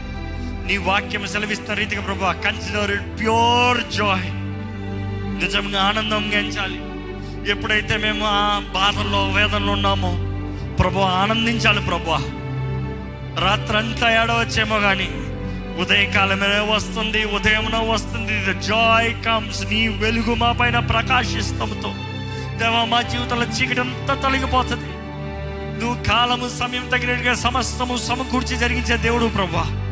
నీ 0.65 0.77
వాక్యం 0.77 1.27
సెలవిస్తున్న 1.27 1.73
రీతిగా 1.73 2.01
ప్రభా 2.01 2.31
కన్సిడర్ 2.31 2.91
ఇట్ 2.91 3.19
ప్యూర్ 3.19 3.93
జాయ్ 3.93 4.29
నిజంగా 5.43 5.81
ఆనందం 5.81 6.31
గెంచాలి 6.31 6.79
ఎప్పుడైతే 7.51 7.97
మేము 7.97 8.25
ఆ 8.25 8.59
బాధల్లో 8.59 9.31
వేదనలో 9.31 9.71
ఉన్నామో 9.71 10.11
ప్రభు 10.75 10.99
ఆనందించాలి 10.99 11.81
ప్రభు. 11.81 12.11
రాత్రంతా 13.41 14.23
ఏడవచ్చేమో 14.23 14.79
కానీ 14.79 15.09
ఉదయకాలమే 15.81 16.73
వస్తుంది 16.75 17.25
ఉదయమున 17.25 17.77
వస్తుంది 17.77 18.53
జాయ్ 18.61 19.25
కమ్స్ 19.25 19.65
నీ 19.65 19.87
వెలుగు 19.87 20.35
మా 20.35 20.51
పైన 20.51 20.79
ప్రకాశిస్తంతో 20.79 21.93
దేవా 22.57 22.85
మా 22.85 23.01
జీవితంలో 23.01 23.45
చీకటంతా 23.45 24.13
తొలగిపోతుంది. 24.13 24.89
నువ్వు 25.81 26.03
కాలము 26.03 26.49
సమయం 26.59 26.89
తగినట్టుగా 26.89 27.33
సమస్తము 27.33 27.97
సమకూర్చి 27.97 28.57
జరిగించే 28.57 28.97
దేవుడు 28.97 29.25
ప్రభా. 29.25 29.84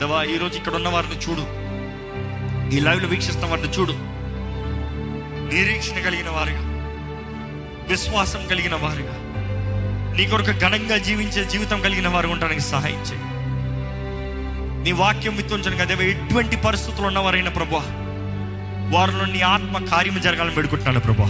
దేవా 0.00 0.18
ఈరోజు 0.22 0.56
ఇక్కడ 0.56 0.74
ఉన్న 0.74 0.88
వారిని 0.88 1.16
చూడు. 1.24 1.44
ఈ 2.74 2.80
లైవ్లో 2.80 3.08
వీక్షిస్తున్న 3.08 3.50
వారిని 3.50 3.70
చూడు. 3.76 3.94
నిరీక్షణ 5.50 5.98
కలిగిన 6.06 6.28
వారుగా 6.28 6.62
విశ్వాసం 7.88 8.42
కలిగిన 8.50 8.74
వారుగా 8.74 9.16
నీ 10.16 10.24
కొరకు 10.26 10.52
ఘనంగా 10.64 10.96
జీవించే 10.98 11.44
జీవితం 11.44 11.80
కలిగిన 11.80 12.08
వారు 12.08 12.28
ఉండడానికి 12.28 12.60
సహాయం 12.60 13.02
చేయి. 13.08 13.24
నీ 14.84 14.92
వాక్యం 14.92 15.36
విత్తుంచను 15.36 15.76
కదా 15.76 15.94
ఎటువంటి 16.04 16.56
పరిస్థితులు 16.56 17.06
ఉన్నవారైనా 17.06 17.50
ప్రభా 17.50 17.82
వారిలో 18.94 19.24
నీ 19.24 19.40
ఆత్మ 19.40 19.84
కార్యము 19.84 20.18
జరగాలని 20.18 20.54
పెడుకుంటున్నాను 20.54 21.00
ప్రభా 21.00 21.28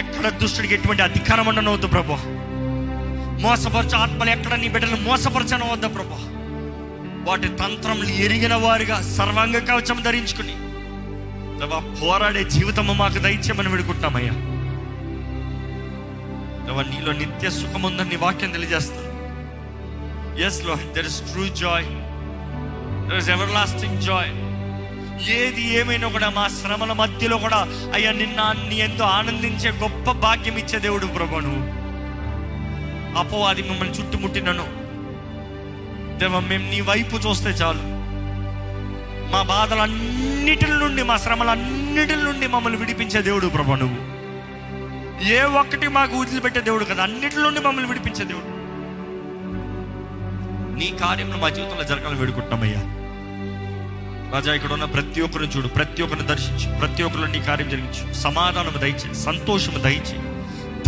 ఎక్కడ 0.00 0.28
దుష్టుడికి 0.28 0.74
ఎటువంటి 0.74 1.02
అధికారం 1.02 1.46
ఉండనవద్దు 1.46 1.86
ప్రభా 1.86 2.20
మోసపరచు 3.42 3.96
ఆత్మలు 3.96 4.30
ఎక్కడ 4.30 4.54
నీ 4.54 4.68
బిడ్డలు 4.68 4.96
మోసపరచనవద్దు 4.96 5.88
ప్రభా 5.88 6.20
వాటి 7.26 7.48
తంత్రములు 7.60 8.12
ఎరిగిన 8.24 8.54
వారిగా 8.64 8.96
సర్వాంగ 9.16 9.58
కవచం 9.68 9.98
ధరించుకుని 10.02 10.54
ప్రభా 11.58 11.78
పోరాడే 12.00 12.44
జీవితము 12.44 12.92
మాకు 12.92 13.18
దయచేయమని 13.18 13.70
పెడుకుంటున్నామయ్యా 13.70 14.34
ప్రభా 16.64 16.82
నీలో 16.82 17.12
నిత్య 17.12 17.50
సుఖం 17.50 17.82
ఉందని 17.82 18.10
నీ 18.10 18.16
వాక్యం 18.16 18.52
తెలియజేస్తాను 18.52 19.10
ఎస్లో 20.46 20.74
there 20.94 21.06
is 21.06 21.20
true 21.32 21.46
joy 21.62 21.88
there 23.08 23.18
is 23.18 23.30
everlasting 23.54 24.00
joy 24.00 24.32
ఏది 25.36 25.64
ఏమైనా 25.78 26.08
కూడా 26.08 26.28
మా 26.30 26.48
శ్రమల 26.48 26.92
మధ్యలో 26.92 27.36
కూడా 27.38 27.58
అయ్యా 27.94 28.12
నిన్న 28.12 28.40
నీ 28.68 28.76
ఎంతో 28.76 29.04
ఆనందించే 29.18 29.70
గొప్ప 29.82 30.12
భాగ్యం 30.24 30.56
ఇచ్చే 30.58 30.78
దేవుడు 30.78 31.06
ప్రభు 31.06 31.42
నువ్వు 31.46 31.62
అపవాది 33.18 33.62
మిమ్మల్ని 33.62 33.94
చుట్టుముట్టినను. 33.94 34.64
దేవా 36.24 36.40
మేము 36.40 36.70
నీ 36.70 36.80
వైపు 36.80 37.16
చూస్తే 37.16 37.50
చాలు. 37.50 37.82
మా 39.32 39.42
బాధలన్నిటి 39.42 40.66
నుండి 40.66 41.02
మా 41.02 41.16
శ్రమలన్నిటి 41.16 42.16
నుండి 42.16 42.46
మమ్మల్ని 42.46 42.78
విడిపించే 42.78 43.22
దేవుడు 43.22 43.46
ప్రభా 43.46 43.74
నువ్వు. 43.74 44.14
ఏ 45.28 45.42
ఒక్కటి 45.42 45.88
మాకు 45.88 46.16
వదిలిపెట్టే 46.16 46.60
దేవుడు 46.60 46.84
కదా 46.84 47.02
అన్నిటి 47.02 47.36
నుండి 47.36 47.60
మమ్మల్ని 47.60 47.88
విడిపించే 47.90 48.24
దేవుడు. 48.24 48.54
నీ 50.78 50.98
కార్యంలో 51.00 51.36
మా 51.36 51.48
జీవితంలో 51.48 51.82
జరగాలని 51.82 52.18
వేడుకుంటున్నామయ్యా. 52.18 52.80
రాజా 54.34 54.54
ఇక్కడ 54.54 54.72
ఉన్న 54.72 54.84
ప్రతి 54.84 55.20
ఒక్కరిని 55.20 55.52
చూడు 55.52 55.68
ప్రతి 55.68 56.02
ఒక్కరిని 56.02 56.26
దర్శించు 56.26 56.78
ప్రతి 56.78 57.02
ఒక్కరిని 57.02 57.38
నీ 57.38 57.44
కార్యం 57.44 57.68
జరిగించు. 57.68 58.12
సమాధానము 58.12 58.78
దయచే 58.78 59.14
సంతోషము 59.14 59.78
దయచే 59.78 60.18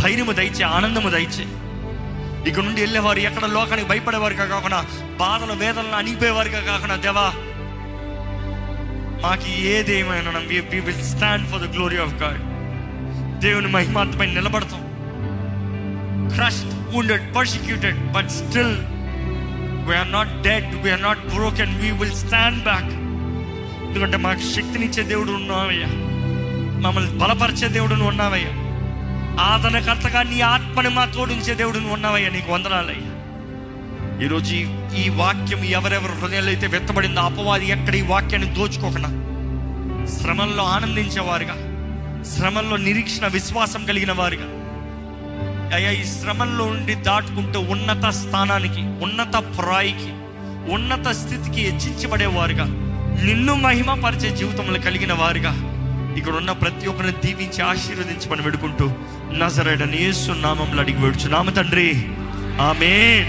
ధైర్యము 0.03 0.33
దయచే 0.33 0.65
ఆనందము 0.65 1.09
దయచే 1.11 1.66
ఇక 2.47 2.61
నుండి 2.61 2.81
వెళ్ళేవారు 2.81 3.19
ఎక్కడ 3.19 3.45
లోకానికి 3.45 3.89
భయపడేవారుగా 3.89 4.45
కాకుండా 4.45 4.85
బాధలు 5.17 5.53
వేదనలు 5.53 5.97
అణిగిపోయేవారుగా 5.97 6.61
కాకుండా 6.61 6.97
దేవా 6.97 7.33
మాకు 9.23 9.49
ఏదేమైనా 9.49 10.39
we 10.39 10.81
will 10.81 11.05
stand 11.05 11.49
for 11.49 11.69
the 11.69 11.73
glory 11.73 11.97
of 11.99 12.15
God 12.15 12.41
దేవుని 13.41 13.67
మహిమాత్మై 13.67 14.27
నిలబడతాం. 14.27 14.81
Crushed 16.35 16.97
wounded 16.97 17.35
persecuted 17.35 18.13
but 18.13 18.29
still 18.29 18.77
we're 19.89 20.13
not 20.13 20.43
dead 20.43 20.83
we're 20.83 21.03
not 21.03 21.27
broken 21.27 21.81
we 21.81 21.91
will 21.91 22.17
stand 22.17 22.63
back 22.63 22.93
ఎందుకంటే 23.91 24.17
మాకు 24.17 24.39
శక్తినిచ్చే 24.39 25.03
దేవుడు 25.03 25.33
ఉన్నావయ్యా. 25.33 25.87
మమ్మల్ని 26.81 27.19
బలపరిచే 27.19 27.69
దేవుడు 27.69 27.95
ఉన్నావయ్యా. 27.95 28.67
ఆదరణకర్తగా 29.41 30.23
నీ 30.23 30.41
ఆత్మని 30.77 30.95
మా 30.95 31.05
తోడించే 31.05 31.55
దేవుడు 31.55 31.79
నువ్వు 31.79 31.95
ఉన్నావయ్యా 31.95 32.29
నీకు 32.29 32.53
వందనాలయ్యా. 32.53 33.13
ఈరోజు 34.25 34.55
ఈ- 34.97 35.09
వాక్యం 35.17 35.65
ఎవరెవరు 35.65 36.13
హృదయాలు 36.13 36.47
అయితే 36.47 36.67
వెత్తబడిందో 36.67 37.21
అపవాది 37.21 37.67
ఎక్కడ 37.67 37.95
ఈ 37.95 38.03
వాక్యాన్ని 38.03 38.55
దోచుకోకుండా 38.55 39.11
శ్రమల్లో 40.07 40.65
ఆనందించేవారుగా 40.65 41.57
శ్రమల్లో 42.25 42.77
నిరీక్షణ 42.77 43.27
విశ్వాసం 43.27 43.85
కలిగిన 43.85 44.13
వారుగా. 44.13 44.49
అయ్యా 45.77 45.91
ఈ 45.91 46.05
శ్రమల్లో 46.05 46.65
ఉండి 46.65 46.95
దాటుకుంటూ 46.95 47.61
ఉన్నత 47.61 48.07
స్థానానికి 48.21 48.85
ఉన్నత 49.03 49.37
ప్రాయికి 49.59 50.13
ఉన్నత 50.73 51.09
స్థితికి 51.13 51.61
హెచ్చించబడేవారుగా 51.61 52.69
నిన్ను 53.25 53.55
మహిమపరిచే 53.55 54.37
జీవితంలో 54.37 54.81
కలిగిన 54.81 55.13
వారుగా 55.13 55.55
ఇక్కడ 56.19 56.35
ఉన్న 56.35 56.53
ప్రతి 56.53 56.89
ఒక్కరిని 56.89 57.15
దీవించి 57.25 57.63
ఆశీర్వదించమని 57.63 58.43
వేడుకుంటూ 58.43 58.87
నజరేడని 59.33 59.97
యేసు 59.97 60.33
నామంలో 60.33 60.83
అడిగి 60.83 61.03
వేడుచు 61.03 61.29
నామ 61.29 61.51
తండ్రి. 61.51 62.09
ఆమెన్. 62.61 63.27